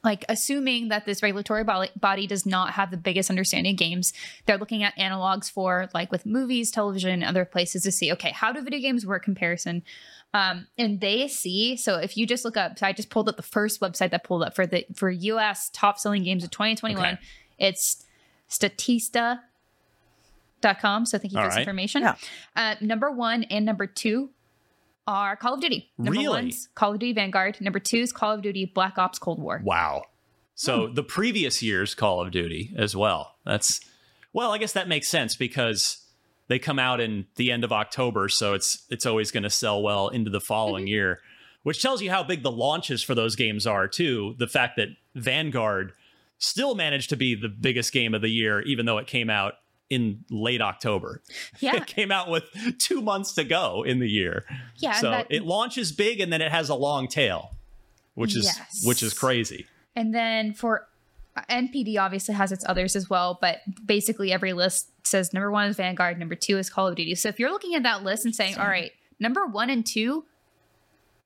[0.03, 4.11] like assuming that this regulatory body does not have the biggest understanding of games
[4.45, 8.51] they're looking at analogs for like with movies television other places to see okay how
[8.51, 9.83] do video games work comparison
[10.35, 13.35] Um, and they see, so if you just look up, so I just pulled up
[13.37, 17.05] the first website that pulled up for the for US top selling games of 2021.
[17.05, 17.17] Okay.
[17.59, 18.03] It's
[18.49, 21.05] Statista.com.
[21.05, 21.61] So thank you All for this right.
[21.61, 22.03] information.
[22.55, 24.31] Uh, number one and number two
[25.07, 25.91] are Call of Duty.
[25.97, 26.27] Number Really?
[26.27, 27.59] one's Call of Duty Vanguard.
[27.61, 29.61] Number two is Call of Duty Black Ops Cold War.
[29.63, 30.03] Wow.
[30.55, 30.93] So Hmm.
[30.93, 33.35] the previous year's Call of Duty as well.
[33.45, 33.79] That's
[34.33, 35.99] well, I guess that makes sense because
[36.47, 39.81] they come out in the end of October, so it's it's always going to sell
[39.81, 40.93] well into the following Mm-hmm.
[40.93, 41.19] year,
[41.63, 44.35] which tells you how big the launches for those games are too.
[44.39, 45.93] The fact that Vanguard
[46.37, 49.53] still managed to be the biggest game of the year even though it came out
[49.93, 51.21] in late October.
[51.59, 51.75] Yeah.
[51.83, 52.43] It came out with
[52.79, 54.45] 2 months to go in the year.
[54.77, 57.51] Yeah, So that- it launches big and then it has a long tail,
[58.15, 58.81] which is Yes.
[58.85, 59.65] which is crazy.
[59.95, 60.87] And then for
[61.35, 65.67] uh, NPD obviously has its others as well, but basically every list says number one
[65.67, 67.15] is Vanguard, number two is Call of Duty.
[67.15, 70.25] So if you're looking at that list and saying, all right, number one and two,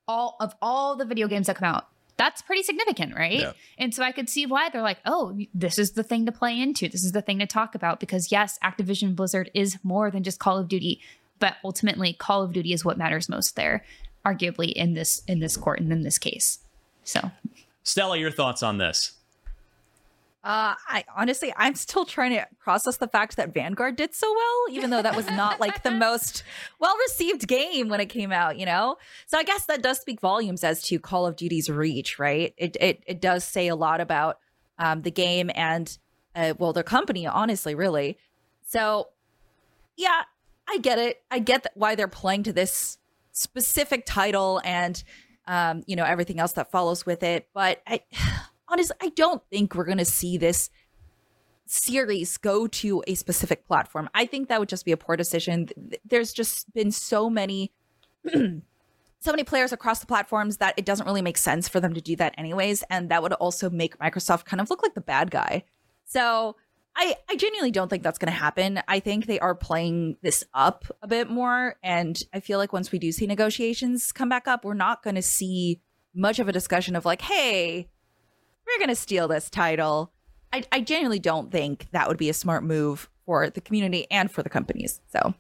[0.08, 3.40] all of all the video games that come out, that's pretty significant, right?
[3.40, 3.52] Yeah.
[3.78, 6.60] And so I could see why they're like, oh, this is the thing to play
[6.60, 6.90] into.
[6.90, 10.40] This is the thing to talk about because yes, Activision Blizzard is more than just
[10.40, 11.00] Call of Duty,
[11.40, 13.86] but ultimately Call of Duty is what matters most there,
[14.26, 16.60] arguably in this in this court and in this case.
[17.04, 17.32] So
[17.84, 19.17] Stella, your thoughts on this?
[20.48, 24.76] Uh, I honestly, I'm still trying to process the fact that Vanguard did so well,
[24.78, 26.44] even though that was not like the most
[26.80, 28.96] well received game when it came out, you know?
[29.26, 32.54] So I guess that does speak volumes as to Call of Duty's reach, right?
[32.56, 34.40] It it, it does say a lot about
[34.80, 35.98] um, the game and,
[36.34, 38.18] uh, well, their company, honestly, really.
[38.66, 39.10] So,
[39.98, 40.22] yeah,
[40.66, 41.24] I get it.
[41.30, 43.00] I get that why they're playing to this
[43.34, 45.04] specific title and,
[45.46, 47.50] um, you know, everything else that follows with it.
[47.54, 48.04] But I,
[48.68, 50.70] honestly, I don't think we're going to see this
[51.66, 54.10] series go to a specific platform.
[54.14, 55.70] I think that would just be a poor decision.
[56.06, 57.72] There's just been so many
[58.34, 62.02] so many players across the platforms that it doesn't really make sense for them to
[62.02, 65.32] do that anyways and that would also make Microsoft kind of look like the bad
[65.32, 65.64] guy.
[66.06, 66.56] So,
[66.96, 68.82] I I genuinely don't think that's going to happen.
[68.88, 72.92] I think they are playing this up a bit more and I feel like once
[72.92, 75.82] we do see negotiations come back up, we're not going to see
[76.16, 77.90] much of a discussion of like, "Hey,
[78.68, 80.12] we're going to steal this title."
[80.54, 84.32] I, I genuinely don't think that would be a smart move for the community and
[84.32, 85.02] for the companies.
[85.12, 85.34] So,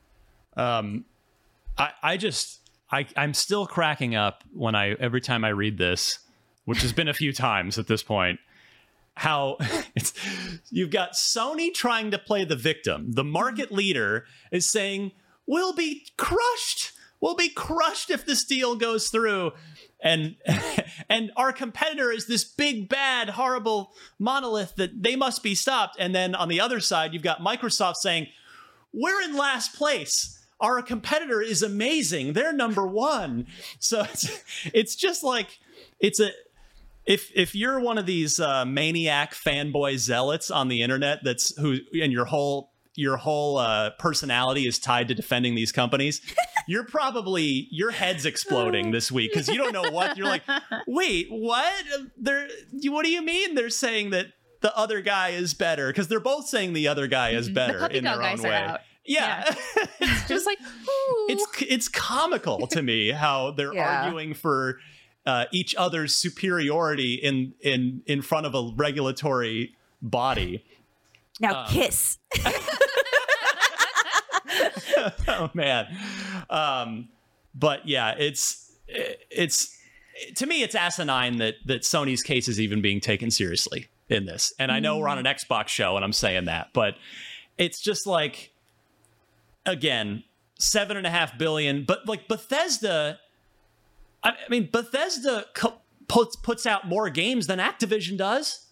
[0.55, 1.05] Um,
[1.77, 2.59] I I just
[2.91, 6.19] I I'm still cracking up when I every time I read this,
[6.65, 8.39] which has been a few times at this point.
[9.15, 9.57] How
[9.95, 10.13] it's
[10.69, 13.13] you've got Sony trying to play the victim.
[13.13, 15.11] The market leader is saying
[15.45, 16.91] we'll be crushed.
[17.19, 19.53] We'll be crushed if this deal goes through.
[20.01, 20.35] And
[21.09, 25.97] and our competitor is this big bad horrible monolith that they must be stopped.
[25.99, 28.27] And then on the other side, you've got Microsoft saying,
[28.93, 30.33] we're in last place.
[30.59, 32.33] Our competitor is amazing.
[32.33, 33.47] They're number one.
[33.79, 35.59] So it's it's just like
[35.99, 36.31] it's a
[37.05, 41.77] if if you're one of these uh, maniac fanboy zealots on the internet that's who
[41.93, 46.19] and your whole your whole uh, personality is tied to defending these companies,
[46.67, 50.41] you're probably your head's exploding this week because you don't know what you're like.
[50.87, 51.73] Wait, what?
[52.17, 52.47] They're
[52.85, 53.53] what do you mean?
[53.55, 54.27] They're saying that
[54.61, 57.99] the other guy is better because they're both saying the other guy is better puppy
[57.99, 58.55] in their own way.
[58.55, 58.79] out.
[59.05, 59.43] Yeah,
[60.01, 60.57] it's just like
[61.29, 64.03] it's it's comical to me how they're Yeah.
[64.05, 64.79] arguing for
[65.25, 70.65] uh, each other's superiority in in in front of a regulatory body.
[71.39, 72.17] now Um, kiss.
[75.27, 75.87] oh man,
[76.49, 77.09] um,
[77.53, 79.77] but yeah, it's it's
[80.35, 84.53] to me it's asinine that that Sony's case is even being taken seriously in this.
[84.59, 86.95] And I know we're on an Xbox show and I'm saying that, but
[87.57, 88.51] it's just like
[89.65, 90.23] again
[90.59, 91.83] seven and a half billion.
[91.85, 93.19] But like Bethesda,
[94.23, 98.63] I I mean Bethesda co- puts puts out more games than Activision does.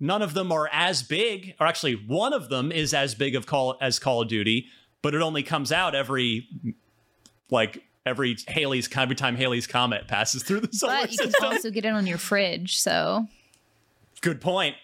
[0.00, 3.46] None of them are as big, or actually, one of them is as big of
[3.46, 4.66] call as Call of Duty,
[5.02, 6.48] but it only comes out every
[7.50, 11.70] like every Halley's every time Halley's comet passes through the solar but you can also
[11.70, 12.78] get it on your fridge.
[12.78, 13.26] So
[14.22, 14.76] Good point.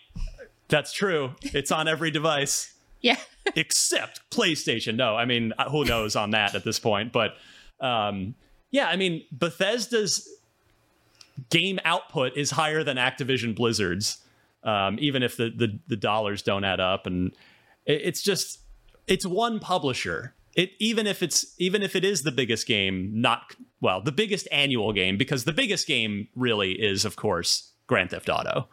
[0.69, 1.35] That's true.
[1.43, 3.17] It's on every device yeah,
[3.55, 4.97] except PlayStation.
[4.97, 7.13] No, I mean, uh, who knows on that at this point?
[7.13, 7.37] But
[7.81, 8.35] um,
[8.71, 10.29] yeah, I mean, Bethesda's
[11.49, 14.19] game output is higher than Activision Blizzard's,
[14.65, 17.07] um, even if the, the the dollars don't add up.
[17.07, 17.33] And
[17.87, 18.59] it, it's just
[19.09, 20.35] it's one publisher.
[20.55, 24.49] It even if it's even if it is the biggest game, not well, the biggest
[24.51, 28.69] annual game, because the biggest game really is, of course, Grand Theft Auto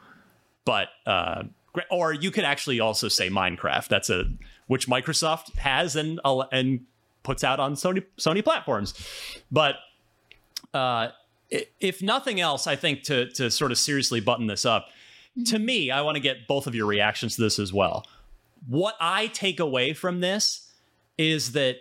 [0.65, 1.43] but uh
[1.91, 3.87] or you could actually also say Minecraft.
[3.87, 4.25] That's a
[4.67, 6.19] which Microsoft has and
[6.51, 6.85] and
[7.23, 8.93] puts out on Sony Sony platforms.
[9.51, 9.75] But
[10.73, 11.09] uh,
[11.49, 14.87] if nothing else, I think to to sort of seriously button this up,
[15.47, 18.05] to me, I want to get both of your reactions to this as well.
[18.67, 20.71] What I take away from this
[21.17, 21.77] is that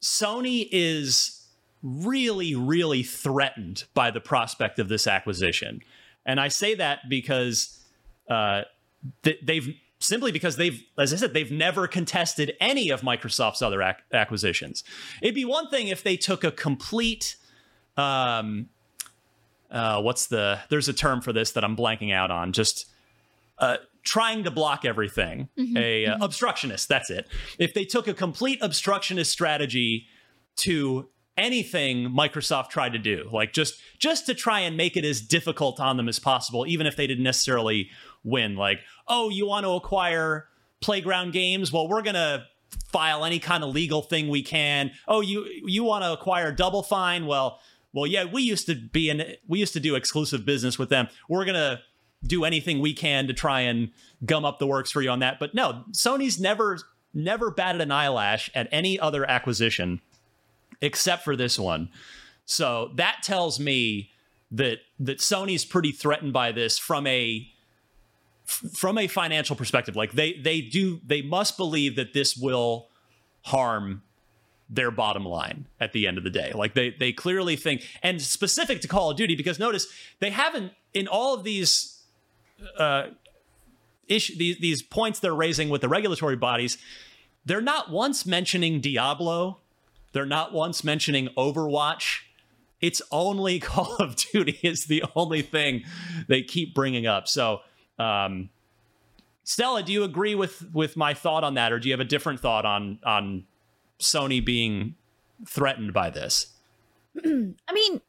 [0.00, 1.46] Sony is
[1.82, 5.80] really, really threatened by the prospect of this acquisition,
[6.26, 7.78] and I say that because
[8.28, 8.62] uh,
[9.22, 13.82] th- they've simply because they've, as I said, they've never contested any of Microsoft's other
[13.82, 14.84] ac- acquisitions.
[15.22, 17.36] It'd be one thing if they took a complete
[17.96, 18.68] um,
[19.70, 22.52] uh, what's the there's a term for this that I'm blanking out on.
[22.52, 22.86] Just
[23.58, 25.48] uh, trying to block everything.
[25.58, 26.24] Mhm, A uh, mhm.
[26.24, 26.88] obstructionist.
[26.88, 27.26] That's it.
[27.58, 30.06] If they took a complete obstructionist strategy
[30.56, 35.20] to anything Microsoft tried to do, like just just to try and make it as
[35.20, 37.90] difficult on them as possible, even if they didn't necessarily
[38.22, 38.56] win.
[38.56, 40.46] Like, oh, you want to acquire
[40.80, 41.72] playground games?
[41.72, 42.46] Well, we're gonna
[42.92, 44.92] file any kind of legal thing we can.
[45.08, 47.26] Oh, you you want to acquire Double Fine?
[47.26, 47.58] Well,
[47.92, 51.08] well, yeah, we used to be in we used to do exclusive business with them.
[51.28, 51.80] We're gonna
[52.26, 53.90] do anything we can to try and
[54.24, 55.38] gum up the works for you on that.
[55.38, 56.78] But no, Sony's never
[57.12, 60.00] never batted an eyelash at any other acquisition
[60.80, 61.88] except for this one.
[62.44, 64.10] So that tells me
[64.50, 67.48] that that Sony's pretty threatened by this from a
[68.44, 69.96] from a financial perspective.
[69.96, 72.88] Like they they do they must believe that this will
[73.42, 74.02] harm
[74.70, 76.52] their bottom line at the end of the day.
[76.54, 79.86] Like they they clearly think and specific to Call of Duty because notice
[80.20, 81.93] they haven't in all of these
[82.78, 83.04] uh
[84.06, 86.78] issue these these points they're raising with the regulatory bodies
[87.44, 89.58] they're not once mentioning Diablo.
[90.12, 92.20] They're not once mentioning Overwatch.
[92.80, 95.84] It's only Call of Duty is the only thing
[96.28, 97.28] they keep bringing up.
[97.28, 97.60] So
[97.98, 98.50] um
[99.44, 102.04] Stella do you agree with with my thought on that or do you have a
[102.04, 103.44] different thought on on
[104.00, 104.94] Sony being
[105.46, 106.46] threatened by this?
[107.24, 108.00] I mean,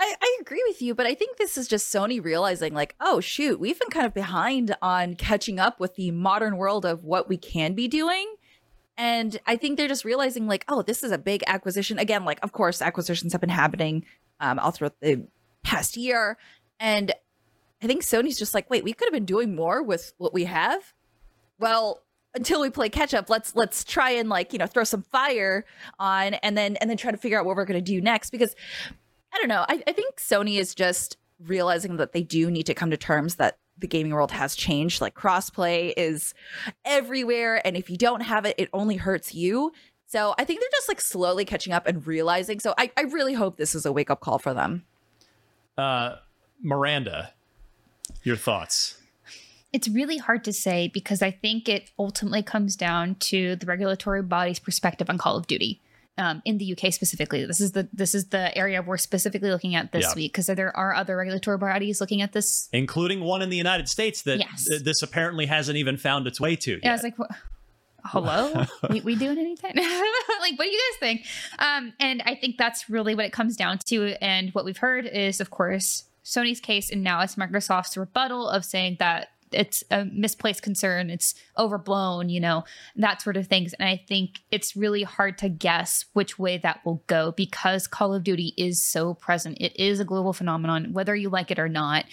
[0.00, 3.20] I, I agree with you, but I think this is just Sony realizing, like, oh,
[3.20, 7.28] shoot, we've been kind of behind on catching up with the modern world of what
[7.28, 8.34] we can be doing.
[8.96, 11.98] And I think they're just realizing, like, oh, this is a big acquisition.
[11.98, 14.06] Again, like, of course, acquisitions have been happening
[14.40, 15.26] um, all throughout the
[15.62, 16.38] past year.
[16.78, 17.12] And
[17.82, 20.44] I think Sony's just like, wait, we could have been doing more with what we
[20.44, 20.94] have.
[21.58, 22.02] Well,
[22.34, 25.66] until we play catch up, let's let's try and like you know throw some fire
[25.98, 28.30] on, and then and then try to figure out what we're going to do next.
[28.30, 28.54] Because
[29.32, 31.16] I don't know, I, I think Sony is just
[31.46, 35.00] realizing that they do need to come to terms that the gaming world has changed.
[35.00, 36.34] Like crossplay is
[36.84, 39.72] everywhere, and if you don't have it, it only hurts you.
[40.06, 42.60] So I think they're just like slowly catching up and realizing.
[42.60, 44.84] So I, I really hope this is a wake up call for them.
[45.78, 46.16] uh
[46.62, 47.32] Miranda
[48.22, 48.98] your thoughts
[49.72, 54.22] It's really hard to say because I think it ultimately comes down to the regulatory
[54.22, 55.80] body's perspective on Call of Duty.
[56.20, 59.74] Um, in the UK specifically, this is the this is the area we're specifically looking
[59.74, 60.14] at this Yeah.
[60.14, 62.68] week because there are other regulatory bodies looking at this.
[62.72, 64.66] including one in the United States that Yes.
[64.68, 66.78] th- this apparently hasn't even found its way to.
[66.82, 67.30] Yeah, I was like, "What-
[68.04, 69.72] hello, we, we doing anything?
[69.76, 71.26] like, what do you guys think?
[71.58, 74.14] Um, and I think that's really what it comes down to.
[74.22, 78.64] And what we've heard is, of course, Sony's case, and now it's Microsoft's rebuttal of
[78.64, 82.64] saying that it's a misplaced concern, it's overblown, you know,
[82.96, 83.72] that sort of things.
[83.74, 88.14] And I think it's really hard to guess which way that will go because Call
[88.14, 89.58] of Duty is so present.
[89.60, 92.04] It is a global phenomenon, whether you like it or not.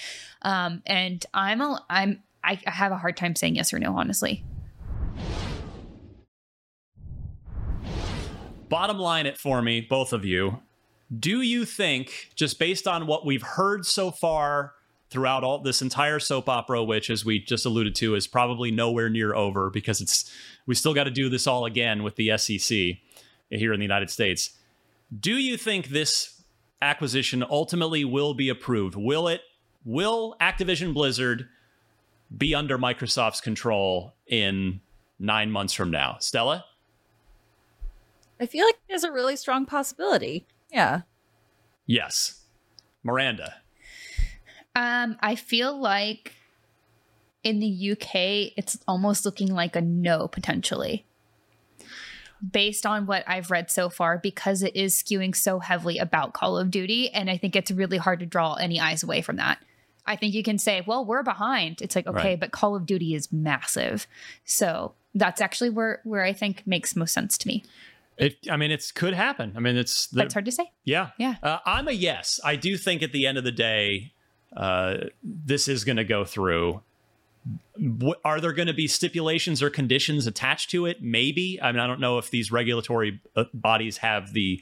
[0.41, 3.97] Um, and I'm a, I'm I I have a hard time saying yes or no,
[3.97, 4.43] honestly.
[8.69, 10.59] Bottom line it for me, both of you.
[11.17, 14.73] Do you think, just based on what we've heard so far
[15.10, 19.10] throughout all this entire soap opera, which, as we just alluded to, is probably nowhere
[19.10, 20.32] near over because it's
[20.66, 22.78] we still got to do this all again with the SEC
[23.49, 24.51] here in the United States.
[25.18, 26.43] Do you think this
[26.82, 28.95] acquisition ultimately will be approved?
[28.95, 29.41] Will it?
[29.86, 31.47] Will Activision Blizzard
[32.36, 34.82] be under Microsoft's control in
[35.18, 36.18] nine months from now?
[36.20, 36.66] Stella?
[38.39, 40.45] I feel like there's a really strong possibility.
[40.72, 41.01] Yeah.
[41.86, 42.43] Yes.
[43.03, 43.55] Miranda.
[44.78, 46.34] Um, I feel like
[47.43, 51.05] in the UK, it's almost looking like a no potentially.
[52.51, 56.57] Based on what I've read so far, because it is skewing so heavily about Call
[56.59, 57.09] of Duty.
[57.09, 59.57] And I think it's really hard to draw any eyes away from that.
[60.05, 61.82] I think you can say, well, we're behind.
[61.82, 62.39] It's like, okay, Right.
[62.39, 64.05] but Call of Duty is massive.
[64.45, 67.63] So that's actually where where I think makes most sense to me.
[68.17, 69.53] It, I mean, it's could happen.
[69.55, 70.71] I mean, it's But it's hard to say.
[70.84, 71.36] Yeah, Yeah.
[71.41, 72.39] Uh, I'm a yes.
[72.43, 74.11] I do think at the end of the day,
[74.58, 76.82] uh, this is going to go through.
[78.26, 81.01] Are there going to be stipulations or conditions attached to it?
[81.01, 81.60] Maybe.
[81.62, 84.62] I mean, I don't know if these regulatory uh, bodies have the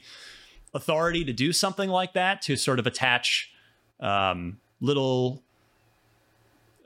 [0.74, 3.50] authority to do something like that to sort of attach
[3.98, 5.42] um, little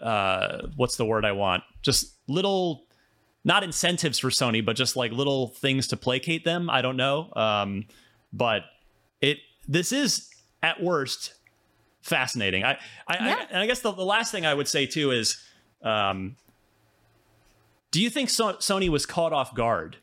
[0.00, 1.62] uh, what's the word I want?
[1.82, 2.84] Just little
[3.44, 6.70] not incentives for Sony, but just like little things to placate them.
[6.70, 7.32] I don't know.
[7.34, 7.86] Um,
[8.32, 8.62] but
[9.20, 9.38] it
[9.68, 10.30] this is
[10.62, 11.34] at worst
[12.02, 12.64] fascinating.
[12.64, 13.34] I I, Yeah.
[13.40, 15.38] I and I guess the, the last thing I would say too is
[15.82, 16.36] um,
[17.90, 19.96] do you think so- Sony was caught off guard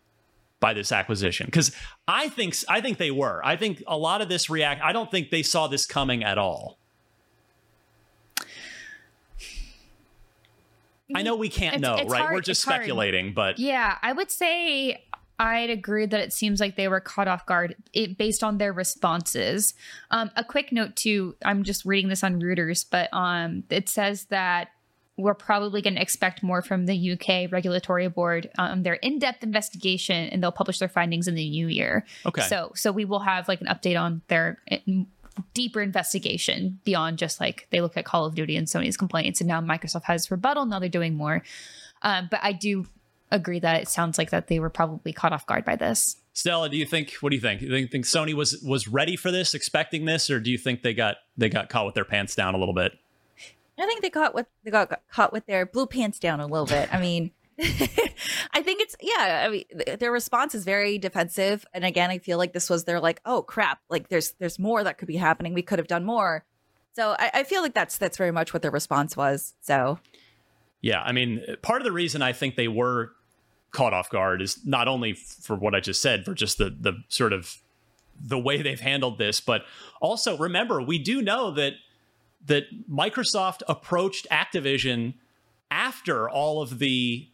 [0.59, 1.45] by this acquisition?
[1.45, 1.71] Because
[2.07, 3.41] I think I think they were.
[3.45, 4.81] I think a lot of this react.
[4.81, 6.77] I don't think they saw this coming at all.
[11.15, 12.21] I know we can't It's- know, it's right?
[12.21, 12.81] hard- We're just it's hard.
[12.81, 15.01] speculating, but Yeah, I would say
[15.39, 18.73] I'd agree that it seems like they were caught off guard it, based on their
[18.73, 19.73] responses.
[20.09, 24.25] Um, a quick note too, I'm just reading this on Reuters, but um, it says
[24.25, 24.69] that
[25.17, 30.29] we're probably going to expect more from the UK regulatory board on their in-depth investigation,
[30.29, 32.05] and they'll publish their findings in the new year.
[32.25, 32.43] Okay.
[32.43, 34.77] So, so we will have like an update on their uh,
[35.53, 39.47] deeper investigation beyond just like they look at Call of Duty and Sony's complaints, and
[39.47, 40.65] now Microsoft has rebuttal.
[40.65, 41.43] Now they're doing more.
[42.03, 42.85] Um, but I do
[43.31, 46.17] agree that it sounds like that they were probably caught off guard by this.
[46.33, 47.13] Stella, do you think?
[47.21, 47.61] What do you think?
[47.61, 50.57] Do you think, think Sony was was ready for this, expecting this, or do you
[50.57, 52.93] think they got they got caught with their pants down a little bit?
[53.79, 56.47] I think they caught with they got, got caught with their blue pants down a
[56.47, 56.93] little bit.
[56.93, 59.43] I mean, I think it's yeah.
[59.45, 62.83] I mean, th- their response is very defensive, and again, I feel like this was
[62.83, 65.53] their like, oh crap, like there's there's more that could be happening.
[65.53, 66.45] We could have done more.
[66.93, 69.53] So I, I feel like that's that's very much what their response was.
[69.61, 69.99] So
[70.81, 73.11] Yeah, I mean, part of the reason I think they were
[73.71, 77.03] caught off guard is not only for what I just said, for just the the
[77.09, 77.57] sort of
[78.19, 79.63] the way they've handled this, but
[80.01, 81.73] also remember we do know that
[82.45, 85.13] that Microsoft approached Activision
[85.69, 87.27] after all of the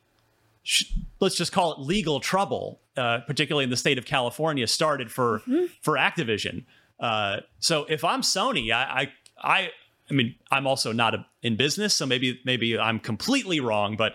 [1.19, 5.41] let's just call it legal trouble, uh, particularly in the state of California, started for
[5.81, 6.65] for Activision.
[6.99, 9.69] Uh, so if I'm Sony, I, I I
[10.09, 14.13] I mean I'm also not a, in business, so maybe maybe I'm completely wrong, but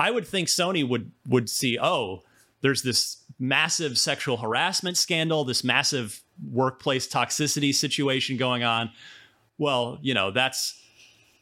[0.00, 2.22] I would think Sony would would see oh
[2.62, 8.90] there's this massive sexual harassment scandal, this massive workplace toxicity situation going on.
[9.58, 10.82] Well, you know that's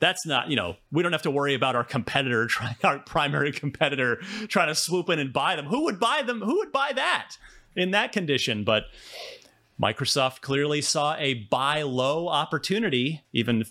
[0.00, 3.52] that's not you know we don't have to worry about our competitor trying our primary
[3.52, 4.16] competitor
[4.48, 5.66] trying to swoop in and buy them.
[5.66, 6.40] Who would buy them?
[6.40, 7.36] Who would buy that
[7.76, 8.64] in that condition?
[8.64, 8.86] But
[9.80, 13.64] microsoft clearly saw a buy low opportunity even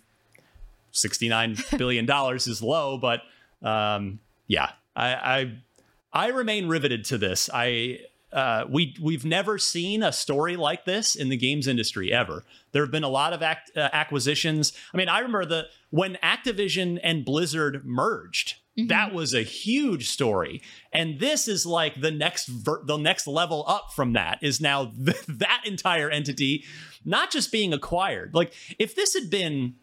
[0.91, 3.19] 69 billion dollars is low but
[3.61, 7.99] um yeah i i i remain riveted to this i
[8.31, 12.43] uh, we we've never seen a story like this in the games industry ever.
[12.73, 14.73] There have been a lot of act, uh, acquisitions.
[14.93, 18.55] I mean, I remember the when Activision and Blizzard merged.
[18.89, 20.61] That was a huge story,
[20.93, 24.91] and this is like the next ver- the next level up from that is now
[25.05, 26.63] th- that entire entity
[27.03, 28.35] not just being acquired.
[28.35, 29.75] Like if this had been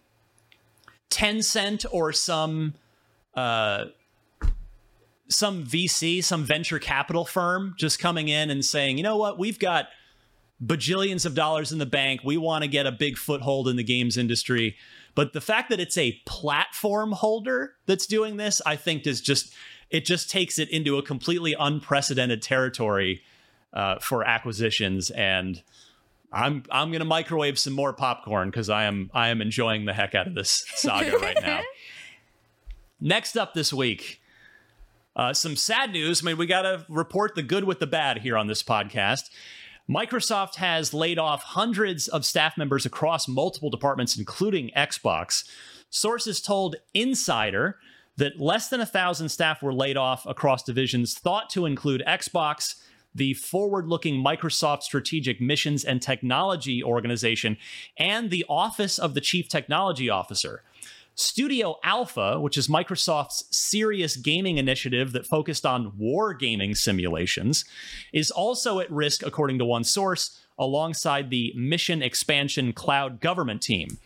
[1.11, 2.75] Tencent or some
[3.35, 3.87] uh,
[5.35, 9.59] some VC, some venture capital firm just coming in and saying, you know what, we've
[9.59, 9.89] got
[10.64, 12.20] bajillions of dollars in the bank.
[12.24, 14.76] We want to get a big foothold in the games industry.
[15.14, 19.55] But the fact that it's a platform holder that's doing this, I think is just
[19.91, 23.22] it just takes it into a completely unprecedented territory
[23.72, 25.11] uh, for acquisitions.
[25.11, 25.62] And
[26.32, 30.14] I'm I'm gonna microwave some more popcorn because I am I am enjoying the heck
[30.14, 31.61] out of this saga right now.
[33.01, 34.20] Next up this week,
[35.17, 36.23] uh, some sad news.
[36.23, 39.31] I mean, we got to report the good with the bad here on this podcast.
[39.89, 45.45] Microsoft has laid off hundreds of staff members across multiple departments, including Xbox.
[45.91, 47.77] Sources told Insider
[48.17, 52.77] that less than a thousand staff were laid off across divisions thought to include Xbox,
[53.15, 57.57] the forward looking Microsoft Strategic Missions and Technology Organization,
[57.99, 60.62] and the Office of the Chief Technology Officer.
[61.17, 67.65] Studio Alpha, which is Microsoft's serious gaming initiative that focused on war gaming simulations,
[68.12, 73.99] is also at risk, according to one source, alongside the Mission Expansion Cloud Government team.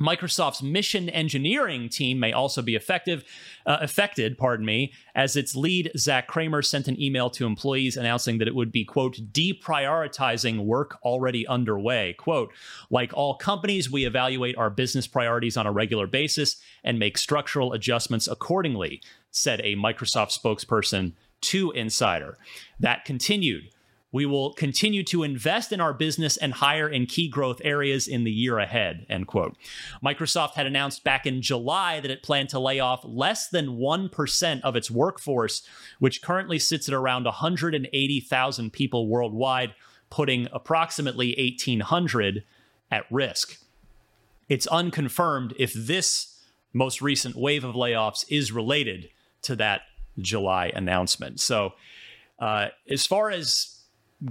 [0.00, 3.24] Microsoft's mission engineering team may also be effective,
[3.64, 8.38] uh, affected, pardon me, as its lead, Zach Kramer, sent an email to employees announcing
[8.38, 12.12] that it would be, quote, deprioritizing work already underway.
[12.14, 12.52] Quote,
[12.90, 17.72] like all companies, we evaluate our business priorities on a regular basis and make structural
[17.72, 22.36] adjustments accordingly, said a Microsoft spokesperson to Insider.
[22.80, 23.70] That continued.
[24.14, 28.22] We will continue to invest in our business and hire in key growth areas in
[28.22, 29.04] the year ahead.
[29.08, 29.56] End quote.
[30.04, 34.60] Microsoft had announced back in July that it planned to lay off less than 1%
[34.60, 35.66] of its workforce,
[35.98, 39.74] which currently sits at around 180,000 people worldwide,
[40.10, 42.44] putting approximately 1,800
[42.92, 43.58] at risk.
[44.48, 46.40] It's unconfirmed if this
[46.72, 49.10] most recent wave of layoffs is related
[49.42, 49.80] to that
[50.20, 51.40] July announcement.
[51.40, 51.72] So,
[52.38, 53.73] uh, as far as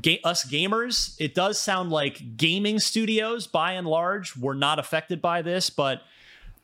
[0.02, 5.22] ga- us gamers, it does sound like gaming studios, by and large, were not affected
[5.22, 5.70] by this.
[5.70, 6.02] But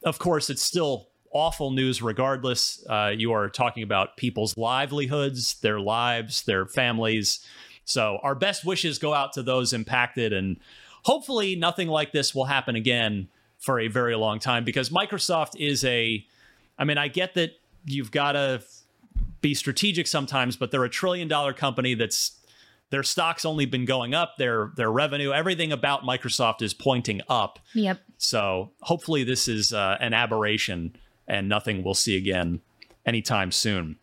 [0.03, 2.85] of course, it's still awful news regardless.
[2.87, 7.45] Uh, you are talking about people's livelihoods, their lives, their families.
[7.85, 10.57] So, our best wishes go out to those impacted, and
[11.03, 15.83] hopefully, nothing like this will happen again for a very long time because Microsoft is
[15.83, 16.25] a,
[16.77, 17.51] I mean, I get that
[17.85, 18.61] you've got to
[19.41, 22.38] be strategic sometimes, but they're a trillion dollar company that's
[22.89, 27.59] their stock's only been going up, their their revenue, everything about Microsoft is pointing up.
[27.73, 27.99] Yep.
[28.17, 30.95] So hopefully this is uh, an aberration
[31.27, 32.61] and nothing we'll see again
[33.05, 33.97] anytime soon.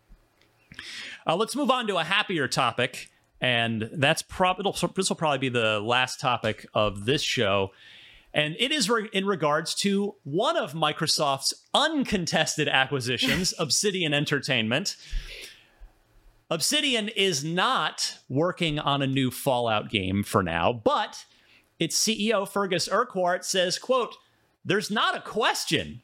[1.25, 3.09] Uh, let's move on to a happier topic,
[3.41, 7.71] and that's probably this will probably be the last topic of this show.
[8.33, 14.95] And it is re- in regards to one of Microsoft's uncontested acquisitions, Obsidian Entertainment.
[16.49, 21.25] Obsidian is not working on a new Fallout game for now, but
[21.77, 24.15] its CEO Fergus Urquhart says, quote,
[24.63, 26.01] there's not a question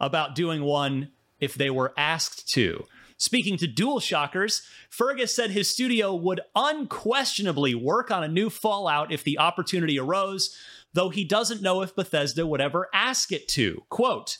[0.00, 2.84] about doing one if they were asked to.
[3.16, 9.22] Speaking to DualShockers, Fergus said his studio would unquestionably work on a new Fallout if
[9.22, 10.56] the opportunity arose,
[10.92, 13.84] though he doesn't know if Bethesda would ever ask it to.
[13.88, 14.38] Quote,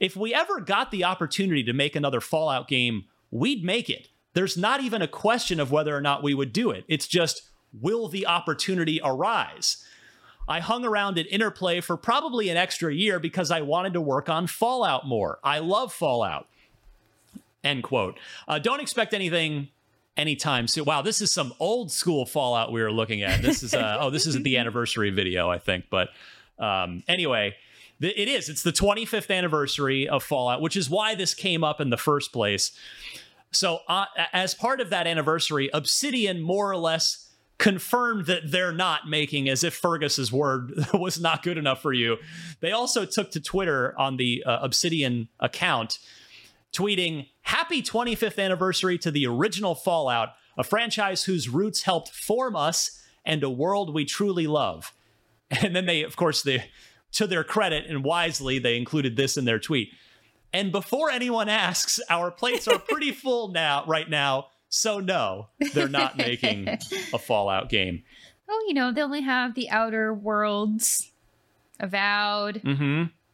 [0.00, 4.08] if we ever got the opportunity to make another Fallout game, we'd make it.
[4.34, 6.84] There's not even a question of whether or not we would do it.
[6.88, 7.42] It's just,
[7.80, 9.84] will the opportunity arise?
[10.46, 14.28] I hung around at Interplay for probably an extra year because I wanted to work
[14.28, 15.38] on Fallout more.
[15.42, 16.46] I love Fallout.
[17.62, 18.18] End quote.
[18.46, 19.68] Uh, don't expect anything
[20.16, 20.84] anytime soon.
[20.84, 23.40] Wow, this is some old school Fallout we were looking at.
[23.40, 25.86] This is uh, oh, this is the anniversary video, I think.
[25.88, 26.10] But
[26.58, 27.56] um, anyway,
[28.02, 28.50] th- it is.
[28.50, 32.32] It's the 25th anniversary of Fallout, which is why this came up in the first
[32.32, 32.72] place.
[33.54, 37.24] So, uh, as part of that anniversary, Obsidian more or less
[37.58, 42.16] confirmed that they're not making as if Fergus's word was not good enough for you.
[42.60, 45.98] They also took to Twitter on the uh, Obsidian account,
[46.72, 53.02] tweeting, Happy 25th anniversary to the original Fallout, a franchise whose roots helped form us
[53.24, 54.92] and a world we truly love.
[55.62, 56.64] And then they, of course, they,
[57.12, 59.90] to their credit and wisely, they included this in their tweet.
[60.54, 64.46] And before anyone asks, our plates are pretty full now, right now.
[64.70, 66.68] So no, they're not making
[67.12, 68.02] a Fallout game.
[68.48, 71.10] Oh, you know, they only have the Outer Worlds,
[71.80, 72.82] Avowed, Mm-hmm.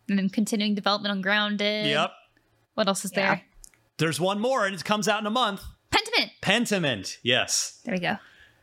[0.08, 1.86] and then continuing development on Grounded.
[1.86, 2.10] Yep.
[2.74, 3.42] What else is there?
[3.98, 5.62] There's one more, and it comes out in a month.
[5.92, 6.30] Pentiment.
[6.42, 7.16] Pentiment.
[7.22, 7.80] Yes.
[7.84, 8.16] There we go.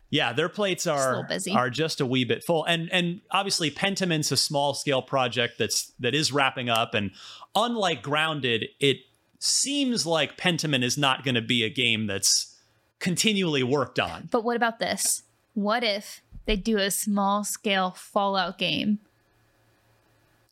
[0.09, 4.37] Yeah, their plates are are just a wee bit full, and and obviously Pentiment's a
[4.37, 7.11] small scale project that's that is wrapping up, and
[7.55, 8.97] unlike Grounded, it
[9.39, 12.55] seems like Pentiment is not going to be a game that's
[12.99, 14.29] continually worked on.
[14.31, 15.23] But what about this?
[15.53, 18.99] What if they do a small scale Fallout game?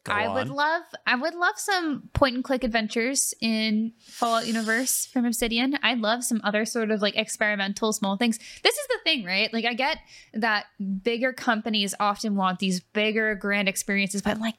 [0.06, 5.08] Go I would love I would love some point and click adventures in Fallout universe
[5.08, 5.80] from Obsidian.
[5.82, 8.38] I'd love some other sort of like experimental small things.
[8.38, 9.52] This is the thing, right?
[9.52, 9.98] Like I get
[10.34, 10.66] that
[11.02, 14.56] bigger companies often want these bigger grand experiences, but like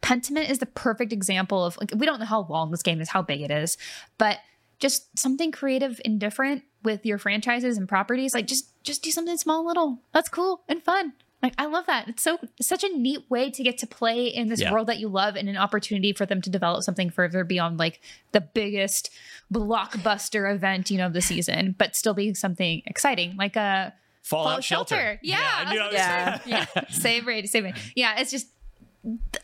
[0.00, 3.10] Pentiment is the perfect example of like we don't know how long this game is,
[3.10, 3.76] how big it is,
[4.16, 4.38] but
[4.78, 8.32] just something creative and different with your franchises and properties.
[8.32, 9.98] Like just just do something small, and little.
[10.12, 11.12] That's cool and fun.
[11.42, 12.08] Like I love that.
[12.08, 14.72] It's so such a neat way to get to play in this Yeah.
[14.72, 18.00] world that you love, and an opportunity for them to develop something further beyond like
[18.32, 19.10] the biggest
[19.52, 24.62] blockbuster event, you know, of the season, but still be something exciting, like a Fallout,
[24.62, 25.18] Shelter.
[25.22, 26.40] Yeah, I knew I was- Yeah.
[26.76, 26.88] yeah.
[26.90, 27.74] Same rate, same rate.
[27.96, 28.48] Yeah, it's just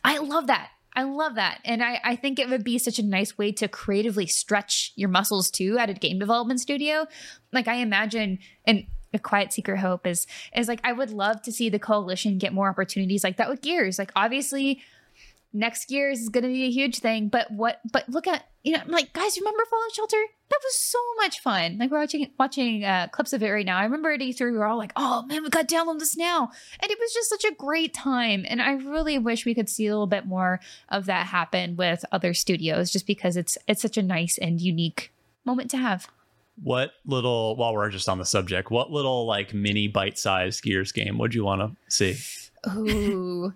[0.05, 0.69] I love that.
[0.95, 1.61] I love that.
[1.65, 5.09] And I, I think it would be such a nice way to creatively stretch your
[5.11, 7.07] muscles too at a game development studio.
[7.53, 8.85] Like I imagine and
[9.17, 12.53] a quiet secret hope is is like I would love to see the coalition get
[12.53, 13.99] more opportunities like that with gears.
[13.99, 14.81] Like obviously
[15.53, 18.73] next year is going to be a huge thing, but what but look at you
[18.73, 20.23] know like guys remember Fallout Shelter?
[20.49, 21.79] That was so much fun.
[21.79, 23.79] Like we're watching watching uh, clips of it right now.
[23.79, 26.51] I remember at E3 we were all like, "Oh man, we got download this now,"
[26.81, 28.45] and it was just such a great time.
[28.49, 32.05] And I really wish we could see a little bit more of that happen with
[32.13, 35.13] other studios, just because it's it's such a nice and unique
[35.45, 36.07] moment to have.
[36.63, 37.57] What little?
[37.57, 41.45] While we're just on the subject, what little like mini bite-sized Gears game would you
[41.45, 42.17] want to see?
[42.75, 43.53] Ooh,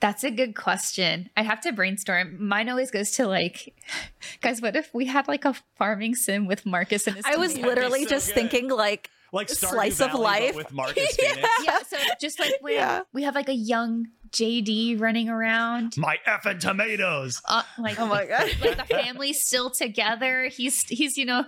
[0.00, 1.28] that's a good question.
[1.36, 2.36] I'd have to brainstorm.
[2.46, 3.74] Mine always goes to like,
[4.40, 7.56] guys, what if we had like a farming sim with Marcus and his I was
[7.58, 8.34] literally so just good.
[8.34, 10.54] thinking like like Stardew Slice of Valley, but life.
[10.56, 11.48] with Marcus Phoenix.
[11.64, 13.00] yeah, so just like when Yeah.
[13.12, 15.94] we have like a young JD running around.
[15.96, 17.42] My effing tomatoes.
[17.48, 18.48] Uh, like Oh my God.
[18.60, 20.44] like the family's still together.
[20.44, 21.44] He's he's you know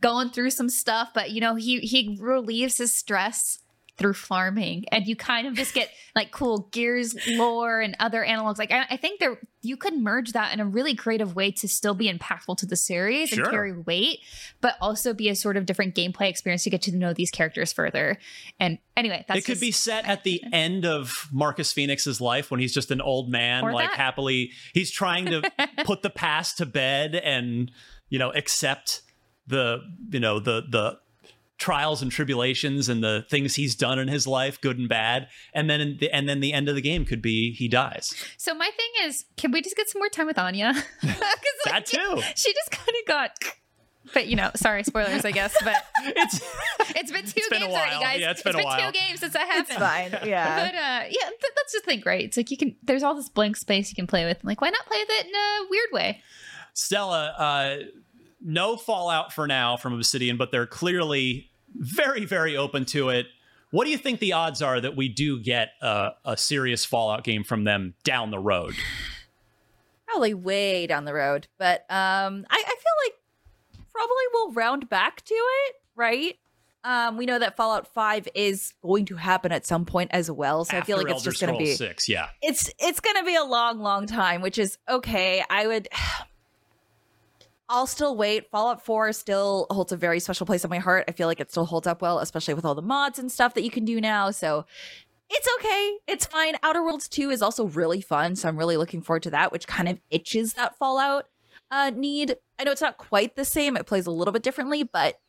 [0.00, 3.60] going through some stuff, but you know he he relieves his stress
[4.00, 8.58] through farming, and you kind of just get like cool Gears lore and other analogs.
[8.58, 11.68] Like I, I think there you could merge that in a really creative way to
[11.68, 13.44] still be impactful to the series Sure.
[13.44, 14.20] and carry weight,
[14.62, 17.72] but also be a sort of different gameplay experience to get to know these characters
[17.72, 18.18] further.
[18.58, 22.58] And anyway, that's it could be set at the end of Marcus Phoenix's life when
[22.58, 23.96] he's just an old man, Or like that.
[23.98, 24.50] happily.
[24.72, 25.42] He's trying to
[25.84, 27.70] put the past to bed and
[28.08, 29.02] you know accept
[29.46, 29.78] the
[30.10, 30.98] you know the the
[31.60, 35.28] trials and tribulations and the things he's done in his life, good and bad.
[35.54, 38.12] And then in the, and then the end of the game could be he dies.
[38.38, 40.72] So my thing is, can we just get some more time with Anya?
[41.02, 41.20] 'Cause,
[41.66, 42.20] That too.
[42.34, 43.36] she just kind of got.
[44.14, 45.54] But you know, sorry, spoilers, I guess.
[45.62, 46.40] But It's
[46.96, 48.20] it's been two It's been games already, guys.
[48.20, 48.90] Yeah, it's been a while.
[48.90, 49.66] two games since that happened.
[49.68, 50.28] It's fine.
[50.28, 50.64] Yeah.
[50.64, 52.24] But uh, yeah, th- that's just think right.
[52.24, 52.74] It's like you can.
[52.82, 54.38] There's all this blank space you can play with.
[54.42, 56.22] Like, why not play with it in a weird way?
[56.72, 57.76] Stella, uh,
[58.40, 63.26] no fallout for now from Obsidian, but they're clearly very, very open to it.
[63.70, 67.22] What do you think the odds are that we do get a, a serious Fallout
[67.22, 68.74] game from them down the road?
[70.06, 71.46] Probably way down the road.
[71.58, 73.14] But um I, I feel like
[73.92, 76.36] probably we'll round back to it, right?
[76.82, 80.64] Um, we know that Fallout 5 is going to happen at some point as well.
[80.64, 82.28] So I feel like it's Elder just gonna be Six, yeah.
[82.40, 85.44] it's it's gonna be a long, long time, which is okay.
[85.50, 85.88] I would
[87.72, 88.50] I'll still wait.
[88.50, 91.04] Fallout 4 still holds a very special place in my heart.
[91.06, 93.54] I feel like it still holds up well, especially with all the mods and stuff
[93.54, 94.32] that you can do now.
[94.32, 94.66] So
[95.30, 95.98] it's okay.
[96.08, 96.56] It's fine.
[96.64, 98.34] Outer Worlds 2 is also really fun.
[98.34, 101.28] So I'm really looking forward to that, which kind of itches that Fallout
[101.70, 102.36] uh, need.
[102.58, 105.20] I know it's not quite the same, it plays a little bit differently, but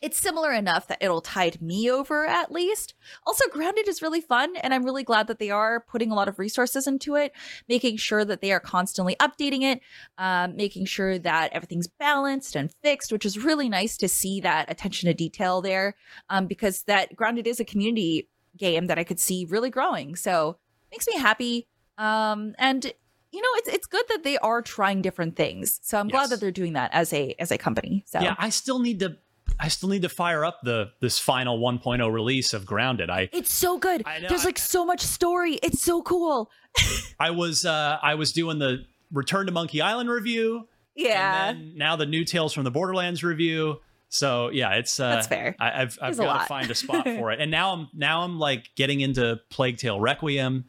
[0.00, 2.94] it's similar enough that it'll tide me over at least.
[3.26, 6.28] Also, Grounded is really fun, and I'm really glad that they are putting a lot
[6.28, 7.32] of resources into it,
[7.68, 9.80] making sure that they are constantly updating it,
[10.18, 14.70] um, making sure that everything's balanced and fixed, which is really nice to see that
[14.70, 15.94] attention to detail there,
[16.28, 20.14] um, because that Grounded is a community game that I could see really growing.
[20.16, 20.58] So
[20.90, 21.66] makes me happy.
[21.98, 22.84] Um, and
[23.30, 25.80] you know, it's it's good that they are trying different things.
[25.82, 26.12] So I'm Yes.
[26.12, 28.04] glad that they're doing that as a as a company.
[28.06, 29.16] So Yeah, I still need to.
[29.64, 33.08] I still need to fire up the this final 1.0 release of Grounded.
[33.10, 34.02] I It's so good.
[34.04, 35.54] I know, There's I- like so much story.
[35.62, 36.50] It's so cool.
[37.20, 40.66] I was uh I was doing the Return to Monkey Island review.
[40.96, 41.48] Yeah.
[41.50, 43.80] And then now the new Tales from the Borderlands review.
[44.08, 45.54] So yeah, it's uh, That's fair.
[45.60, 48.38] I, I've I've got to find a spot for it, and now I'm now I'm
[48.38, 50.64] like getting into Plague Tale Requiem.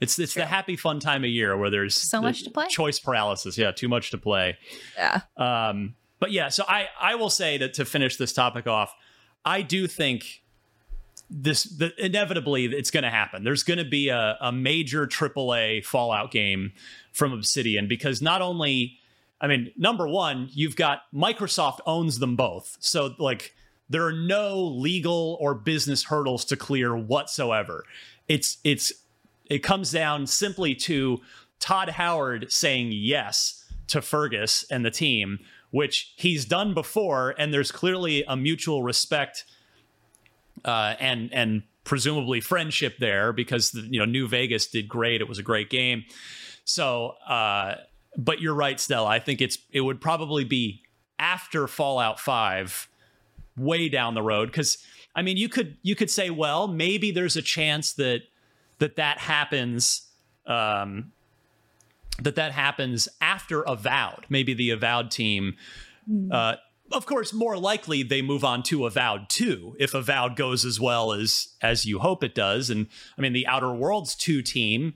[0.00, 2.66] It's it's the happy fun time of year where there's So much to play.
[2.68, 3.56] choice paralysis.
[3.56, 4.58] Yeah, too much to play.
[4.94, 5.20] Yeah.
[5.38, 8.94] Um, but yeah, so I I will say that to finish this topic off,
[9.44, 10.42] I do think
[11.28, 13.44] this the, inevitably it's going to happen.
[13.44, 16.72] There's going to be a, a major AAA Fallout game
[17.12, 18.98] from Obsidian because not only,
[19.40, 23.54] I mean, number one, you've got Microsoft owns them both, so like
[23.88, 27.84] there are no legal or business hurdles to clear whatsoever.
[28.28, 28.92] It's it's
[29.46, 31.20] it comes down simply to
[31.60, 35.38] Todd Howard saying yes to Fergus and the team,
[35.76, 39.44] which he's done before, and there's clearly a mutual respect
[40.64, 45.20] uh, and and presumably friendship there because you know New Vegas did great.
[45.20, 46.04] It was a great game.
[46.64, 47.74] So, uh,
[48.16, 49.06] but you're right, Stella.
[49.06, 50.80] I think it's it would probably be
[51.18, 52.88] after Fallout Five,
[53.58, 54.46] way down the road.
[54.46, 54.78] Because
[55.14, 58.22] I mean, you could you could say, well, maybe there's a chance that
[58.78, 60.08] that that happens.
[60.46, 61.12] Um,
[62.22, 64.26] that that happens after Avowed.
[64.28, 65.56] Maybe the Avowed team
[66.30, 66.56] uh,
[66.92, 71.12] of course, more likely they move on to Avowed 2 if Avowed goes as well
[71.12, 72.70] as as you hope it does.
[72.70, 72.86] And
[73.18, 74.94] I mean, the Outer Worlds 2 team,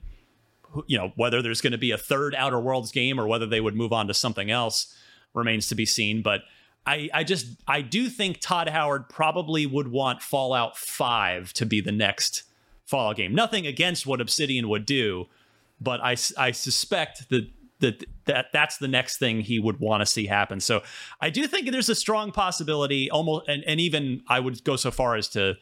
[0.87, 3.61] you know, whether there's going to be a third Outer Worlds game or whether they
[3.61, 4.95] would move on to something else
[5.33, 6.21] remains to be seen.
[6.21, 6.41] But
[6.85, 11.81] I, I just I do think Todd Howard probably would want Fallout 5 to be
[11.81, 12.43] the next
[12.85, 13.35] Fallout game.
[13.35, 15.27] Nothing against what Obsidian would do,
[15.81, 17.49] but I, I suspect that
[17.81, 20.59] that that that's the next thing he would want to see happen.
[20.59, 20.83] So
[21.19, 24.91] I do think there's a strong possibility, almost, and, and even I would go so
[24.91, 25.55] far as to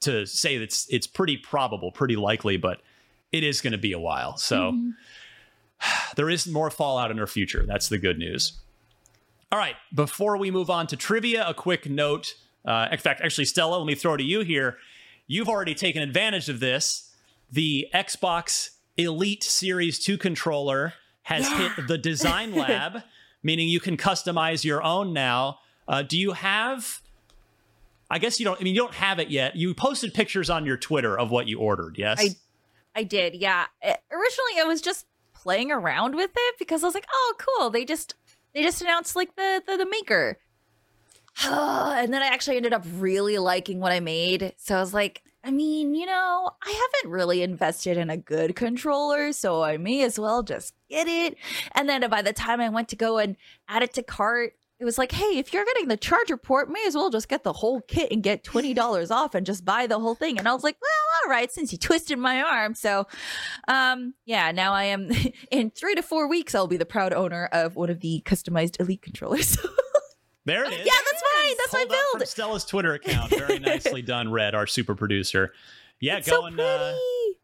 [0.00, 2.80] to say that it's it's pretty probable, pretty likely, but
[3.32, 4.36] it is going to be a while.
[4.38, 4.72] So
[6.16, 7.66] there is more fallout in our future.
[7.66, 8.52] That's the good news.
[9.50, 12.34] All right, before we move on to trivia, a quick note.
[12.64, 14.76] Uh, in fact, actually, Stella, let me throw to you here.
[15.26, 17.14] You've already taken advantage of this.
[17.50, 20.92] The Xbox Elite Series 2 controller
[21.22, 23.02] has hit the design lab,
[23.42, 25.60] meaning you can customize your own now.
[25.86, 27.00] Uh, do you have
[28.10, 28.58] I guess you don't.
[28.58, 29.56] I mean, you don't have it yet.
[29.56, 31.98] You posted pictures on your Twitter of what you ordered.
[31.98, 32.18] Yes.
[32.20, 32.36] I
[32.98, 33.66] I did, yeah.
[33.82, 37.70] Uh, Originally, I was just playing around with it because I was like, "Oh, cool!
[37.70, 38.14] They just
[38.54, 40.38] they just announced like the the, the maker."
[41.44, 44.54] and then I actually ended up really liking what I made.
[44.56, 48.56] So I was like, I mean, you know, I haven't really invested in a good
[48.56, 51.36] controller, so I may as well just get it.
[51.72, 53.36] And then by the time I went to go and
[53.68, 56.84] add it to cart, it was like, hey, if you're getting the charger port, may
[56.86, 59.98] as well just get the whole kit and get $20 off and just buy the
[59.98, 60.38] whole thing.
[60.38, 62.74] And I was like, well, all right, since you twisted my arm.
[62.74, 63.08] So,
[63.66, 65.10] um, yeah, now I am
[65.50, 68.78] in three to four weeks, I'll be the proud owner of one of the customized
[68.80, 69.58] Elite controllers.
[70.48, 70.78] There it is.
[70.78, 71.54] yeah, that's fine.
[71.58, 72.28] That's my Pulled up from build.
[72.28, 73.30] Stella's Twitter account.
[73.38, 75.52] Very nicely done, Red, our super producer.
[76.00, 76.94] Yeah, It's so going uh,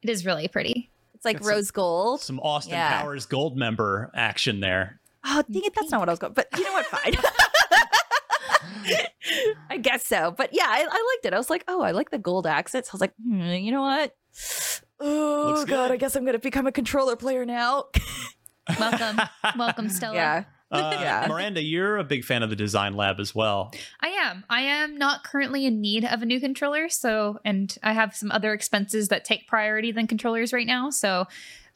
[0.02, 0.90] It is really pretty.
[1.14, 2.20] It's like It's rose gold.
[2.22, 3.02] some Austin Yeah.
[3.02, 5.00] Powers gold member action there.
[5.24, 6.32] Oh, dang it, that's not what I was going.
[6.32, 6.86] But you know what?
[6.86, 7.14] Fine.
[9.70, 10.30] I guess so.
[10.30, 11.34] But yeah, I, I liked it.
[11.34, 12.88] I was like, oh, I like the gold accents.
[12.90, 14.14] I was like, hmm, you know what?
[15.00, 15.92] Oh Looks god, good.
[15.92, 17.84] I guess I'm gonna become a controller player now.
[18.80, 19.20] Welcome,
[19.58, 20.14] welcome, Stella.
[20.14, 20.44] yeah.
[20.70, 21.26] Uh, Yeah.
[21.28, 23.72] Miranda, you're a big fan of the design lab as well.
[24.00, 24.44] I am.
[24.50, 28.30] I am not currently in need of a new controller, so and I have some
[28.32, 30.90] other expenses that take priority than controllers right now.
[30.90, 31.26] So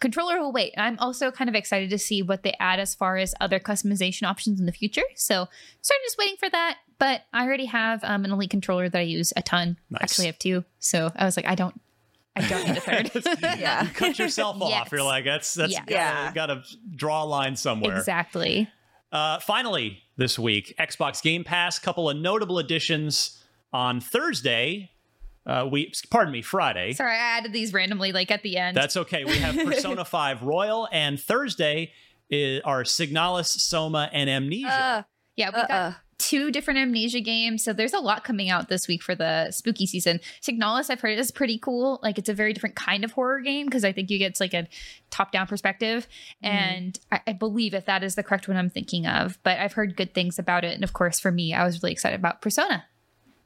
[0.01, 0.73] controller will wait.
[0.77, 4.25] I'm also kind of excited to see what they add as far as other customization
[4.27, 5.03] options in the future.
[5.15, 5.47] So
[5.81, 6.79] so I'm just waiting for that.
[6.99, 9.77] But I already have um, an elite controller that I use a ton.
[9.91, 10.03] Nice.
[10.03, 10.65] Actually, I have two.
[10.81, 11.81] So I was like, I don't,
[12.35, 13.11] I don't need a third.
[13.61, 13.85] Yeah.
[13.85, 14.71] You cut yourself off.
[14.71, 14.89] Yes.
[14.91, 15.81] You're like, that's that's Yes.
[15.87, 16.33] gotta, Yeah.
[16.35, 16.63] gotta
[16.97, 17.97] draw a line somewhere.
[17.99, 18.69] exactly.
[19.11, 23.43] Uh, finally, this week, Xbox Game Pass, couple of notable additions
[23.73, 24.91] on Thursday.
[25.47, 26.93] Uh, we pardon me, Friday.
[26.93, 28.77] Sorry, I added these randomly, like at the end.
[28.77, 29.25] That's okay.
[29.25, 31.93] We have Persona 5 Royal, and Thursday
[32.29, 34.69] is, are Signalis, Soma, and Amnesia.
[34.69, 35.03] Uh,
[35.37, 35.67] Yeah, we Uh-uh.
[35.69, 37.63] got two different amnesia games.
[37.65, 40.21] So there's a lot coming out this week for the spooky season.
[40.43, 42.01] Signalis, I've heard is pretty cool.
[42.03, 44.53] Like it's a very different kind of horror game because I think you get like
[44.53, 44.67] a
[45.11, 46.09] top-down perspective.
[46.43, 49.39] And I, I believe if that is the correct one I'm thinking of.
[49.43, 50.75] But I've heard good things about it.
[50.75, 52.85] And of course, for me, I was really excited about Persona.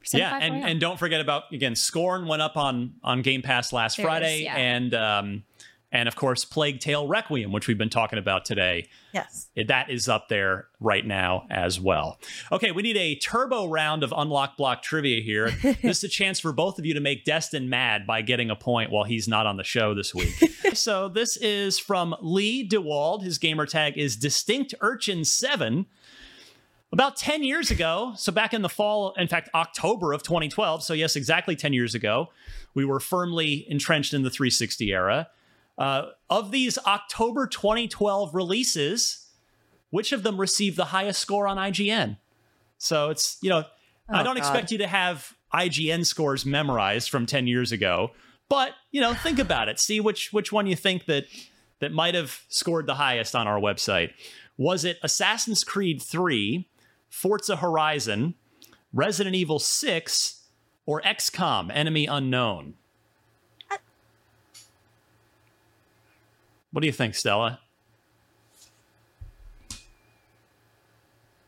[0.00, 3.72] Persona yeah, and, and don't forget about again, Scorn went up on on Game Pass
[3.72, 4.56] last There it is, Friday, yeah.
[4.56, 5.44] and um,
[5.92, 8.88] and of course, Plague Tale Requiem, which we've been talking about today.
[9.12, 9.48] yes.
[9.66, 12.18] That is up there right now as well.
[12.50, 15.50] Okay, we need a turbo round of unlock block trivia here.
[15.82, 18.56] this is a chance for both of you to make Destin mad by getting a
[18.56, 20.34] point while he's not on the show this week.
[20.72, 23.22] so this is from Lee DeWald.
[23.22, 25.86] His gamer tag is Distinct Urchin 7.
[26.90, 30.92] About 10 years ago, so back in the fall, in fact, October of 2012, so
[30.92, 32.28] yes, exactly 10 years ago,
[32.74, 35.28] we were firmly entrenched in the 360 era.
[35.78, 39.28] Uh, of these October 2012 releases,
[39.90, 42.18] which of them received the highest score on IGN?
[42.78, 43.64] So it's, you know,
[44.08, 44.38] I Oh, don't God.
[44.38, 48.10] expect you to have IGN scores memorized from 10 years ago,
[48.48, 49.78] but, you know, think about it.
[49.80, 51.24] See which which one you think that
[51.80, 54.10] that might have scored the highest on our website.
[54.56, 56.68] Was it Assassin's Creed 3,
[57.08, 58.34] Forza Horizon,
[58.92, 60.42] Resident Evil 6,
[60.86, 62.74] or XCOM Enemy Unknown?
[66.72, 67.60] What do you think, Stella?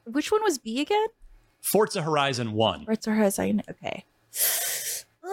[0.07, 1.07] Which one was B again?
[1.63, 2.85] Forza Horizon 1.
[2.85, 3.63] Forza Horizon.
[3.71, 4.05] Okay.
[5.25, 5.31] Ugh,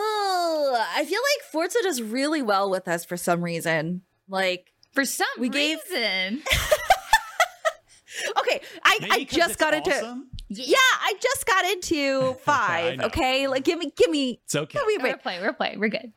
[0.95, 4.01] I feel like Forza does really well with us for some reason.
[4.29, 6.41] Like, for some we gave- reason.
[8.39, 9.91] okay, I, Maybe I 'cause just it's got into.
[9.91, 10.27] awesome?
[10.47, 12.97] Yeah, I just got into five.
[12.99, 13.05] know.
[13.07, 14.39] okay, like give me, give me.
[14.45, 14.79] It's okay.
[14.79, 15.21] Give me a We're break.
[15.23, 15.39] play.
[15.41, 15.75] We're play.
[15.77, 16.13] We're good.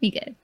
[0.00, 0.36] Be good.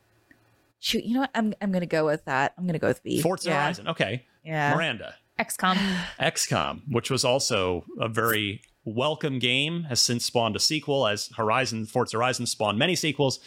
[0.79, 1.31] Shoot, you know what?
[1.35, 2.55] I'm I'm gonna go with that.
[2.57, 3.21] I'm gonna go with B.
[3.21, 3.63] Forza yeah.
[3.63, 3.89] Horizon.
[3.89, 4.27] Okay.
[4.45, 4.75] Yeah.
[4.75, 5.15] Miranda.
[5.39, 5.77] XCOM.
[6.21, 11.87] XCOM, which was also a very welcome game, has since spawned a sequel, as Horizon,
[11.87, 13.41] Forza Horizon spawned many sequels.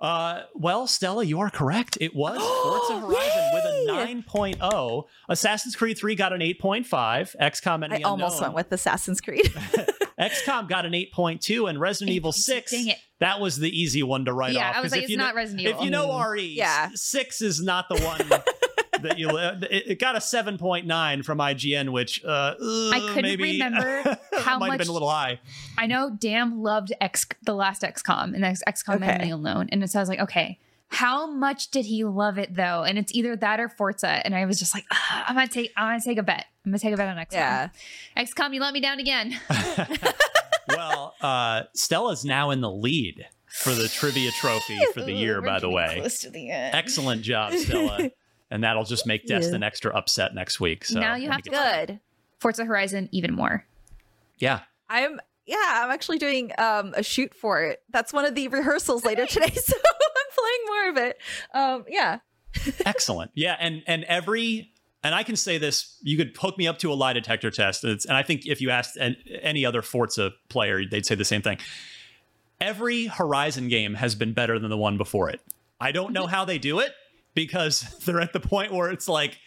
[0.00, 1.96] Uh, well, Stella, you are correct.
[2.00, 5.04] It was Forza Horizon with a 9.0.
[5.28, 7.36] Assassin's Creed 3 got an 8.5.
[7.40, 8.54] XCOM and I almost Unknown.
[8.54, 9.52] went with Assassin's Creed.
[10.20, 12.70] XCOM got an 8.2 and Resident Evil 6.
[12.70, 12.98] Dang it.
[13.20, 14.76] That was the easy one to write Yeah, off.
[14.76, 16.90] I was 'cause like, if it's you know- not Resident If you know RE, Yeah.
[16.94, 18.18] 6 is not the one
[19.02, 24.18] that you it, it got a 7.9 from IGN, which uh, I couldn't maybe remember
[24.38, 25.40] how might have been a little high.
[25.78, 29.06] I know Dam loved X the last XCOM and X, XCOM Okay.
[29.06, 30.58] Enemy Unknown, and so I was like, okay,
[30.92, 32.82] how much did he love it though?
[32.84, 35.72] And it's either that or Forza, and I was just like, "Ah, I'm gonna take,
[35.76, 36.46] I'm gonna take a bet.
[36.64, 37.32] I'm gonna take a bet on XCOM.
[37.32, 37.68] yeah.
[38.16, 39.38] XCOM, you let me down again.
[40.68, 45.46] well, uh, Stella's now in the lead for the trivia trophy for the year, We're
[45.46, 45.96] by the way.
[45.98, 46.74] close to the end.
[46.74, 48.10] Excellent job, Stella.
[48.50, 49.28] and that'll just make you.
[49.30, 50.84] Destin extra upset next week.
[50.84, 52.00] So Now you have to get- Good.
[52.38, 53.64] Forza Horizon even more.
[54.38, 54.60] Yeah.
[54.88, 57.82] I'm Yeah, I'm actually doing um, a shoot for it.
[57.90, 59.92] That's one of the rehearsals later today, so I'm
[60.42, 61.18] playing more of it.
[61.54, 62.18] Um, yeah.
[62.86, 63.30] Excellent.
[63.34, 64.72] Yeah, and and every
[65.02, 67.84] and I can say this, you could hook me up to a lie detector test,
[67.84, 71.24] and, and I think if you asked an, any other Forza player, they'd say the
[71.24, 71.58] same thing.
[72.60, 75.40] Every Horizon game has been better than the one before it.
[75.80, 76.92] I don't know how they do it
[77.34, 79.38] because they're at the point where it's like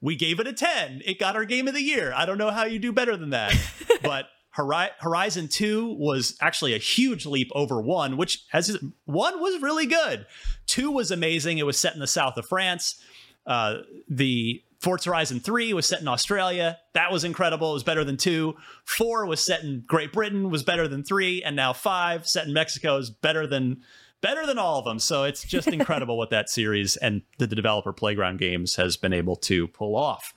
[0.00, 1.02] we gave it a 10.
[1.04, 2.12] It got our game of the year.
[2.14, 3.56] I don't know how you do better than that.
[4.02, 9.86] but Horizon 2 was actually a huge leap over 1, which has 1 was really
[9.86, 10.26] good.
[10.66, 11.58] 2 was amazing.
[11.58, 13.02] It was set in the south of France.
[13.46, 13.78] Uh,
[14.08, 16.78] the Forza Horizon 3 was set in Australia.
[16.92, 17.70] That was incredible.
[17.70, 18.54] It was better than 2.
[18.84, 22.52] 4 was set in Great Britain, was better than 3, and now 5 set in
[22.52, 23.82] Mexico is better than
[24.20, 24.98] better than all of them.
[24.98, 29.36] So it's just incredible what that series and the developer Playground Games has been able
[29.36, 30.34] to pull off.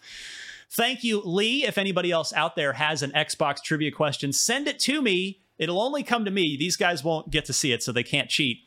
[0.72, 1.66] Thank you, Lee.
[1.66, 5.39] If anybody else out there has an Xbox trivia question, send it to me.
[5.57, 6.57] It'll only come to me.
[6.57, 8.57] These guys won't get to see it, so they can't cheat.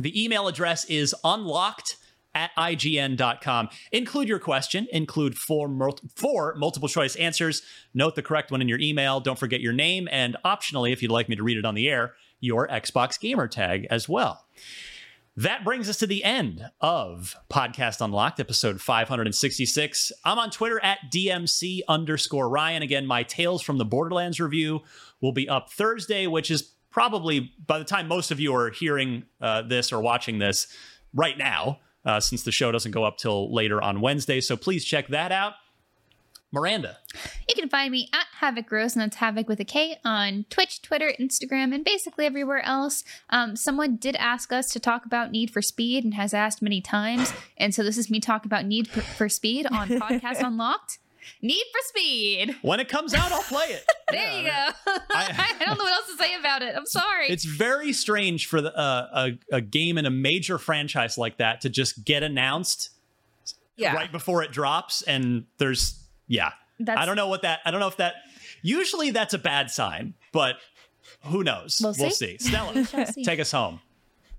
[0.00, 1.96] The email address is unlocked
[2.34, 3.68] at ign.com.
[3.92, 7.62] Include your question, include four, mul- four multiple choice answers.
[7.94, 9.20] Note the correct one in your email.
[9.20, 11.88] Don't forget your name, and optionally, if you'd like me to read it on the
[11.88, 14.44] air, your Xbox gamer tag as well.
[15.36, 20.12] That brings us to the end of Podcast Unlocked, episode 566.
[20.24, 22.82] I'm on Twitter at DMC underscore Ryan.
[22.82, 24.80] Again, my Tales from the Borderlands review
[25.20, 29.24] will be up Thursday, which is probably by the time most of you are hearing
[29.40, 30.66] uh, this or watching this
[31.14, 34.40] right now, uh, since the show doesn't go up till later on Wednesday.
[34.40, 35.52] So please check that out.
[36.52, 36.98] Miranda.
[37.48, 40.82] You can find me at Havok Rose, and that's Havoc with a K on Twitch,
[40.82, 43.04] Twitter, Instagram, and basically everywhere else.
[43.30, 46.80] Um, someone did ask us to talk about Need for Speed and has asked many
[46.80, 47.32] times.
[47.56, 50.98] And so this is me talking about Need for Speed on Podcast Unlocked.
[51.42, 52.56] Need for Speed.
[52.62, 53.84] When it comes out, I'll play it.
[54.10, 54.92] there yeah, you go.
[55.10, 56.74] I, I, don't know what else to say about it.
[56.76, 57.28] I'm sorry.
[57.28, 61.60] It's very strange for the, uh, a, a game in a major franchise like that
[61.62, 62.90] to just get announced
[63.76, 63.94] yeah.
[63.94, 65.02] right before it drops.
[65.02, 65.99] And there's
[66.30, 66.52] yeah.
[66.78, 67.60] That's, I don't know what that.
[67.66, 68.14] I don't know if that.
[68.62, 70.56] Usually that's a bad sign, but
[71.24, 71.78] who knows?
[71.82, 72.38] We'll, we'll see.
[72.38, 72.48] see.
[72.48, 73.24] Stella, see.
[73.24, 73.80] take us home.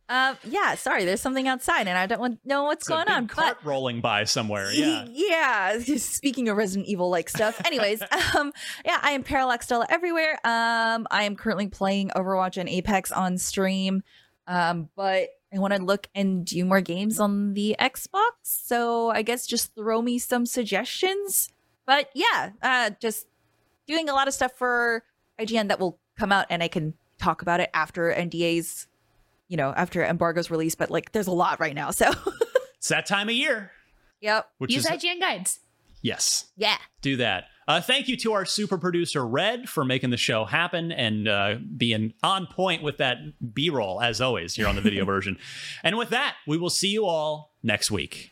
[0.10, 3.28] Uh, yeah, sorry, there's something outside and I don't want know what's it's going on.
[3.28, 4.70] Cart but rolling by somewhere.
[4.74, 5.06] Yeah.
[5.10, 5.80] yeah.
[5.98, 7.62] Speaking of Resident Evil like stuff.
[7.66, 8.02] Anyways,
[8.36, 8.52] um,
[8.84, 10.34] yeah, I am Parallax Stella everywhere.
[10.44, 14.04] Um, I am currently playing Overwatch and Apex on stream.
[14.48, 18.32] Um, but I want to look and do more games on the Xbox.
[18.42, 21.50] So I guess just throw me some suggestions.
[21.86, 23.28] But yeah, uh, just
[23.88, 25.04] doing a lot of stuff for
[25.40, 28.88] IGN that will come out and I can talk about it after NDA's,
[29.48, 30.76] you know, after embargo's release.
[30.76, 31.92] But like, there's a lot right now.
[31.92, 32.12] So
[32.78, 33.72] it's that time of year.
[34.22, 34.50] Yep.
[34.60, 35.60] Which Use is, IGN guides.
[36.02, 36.46] Yes.
[36.56, 36.78] Yeah.
[37.02, 37.46] Do that.
[37.68, 41.56] Uh, thank you to our super producer, Red, for making the show happen and uh,
[41.78, 43.18] being on point with that
[43.54, 45.38] B roll, as always, here on the video version.
[45.84, 48.32] And with that, we will see you all next week.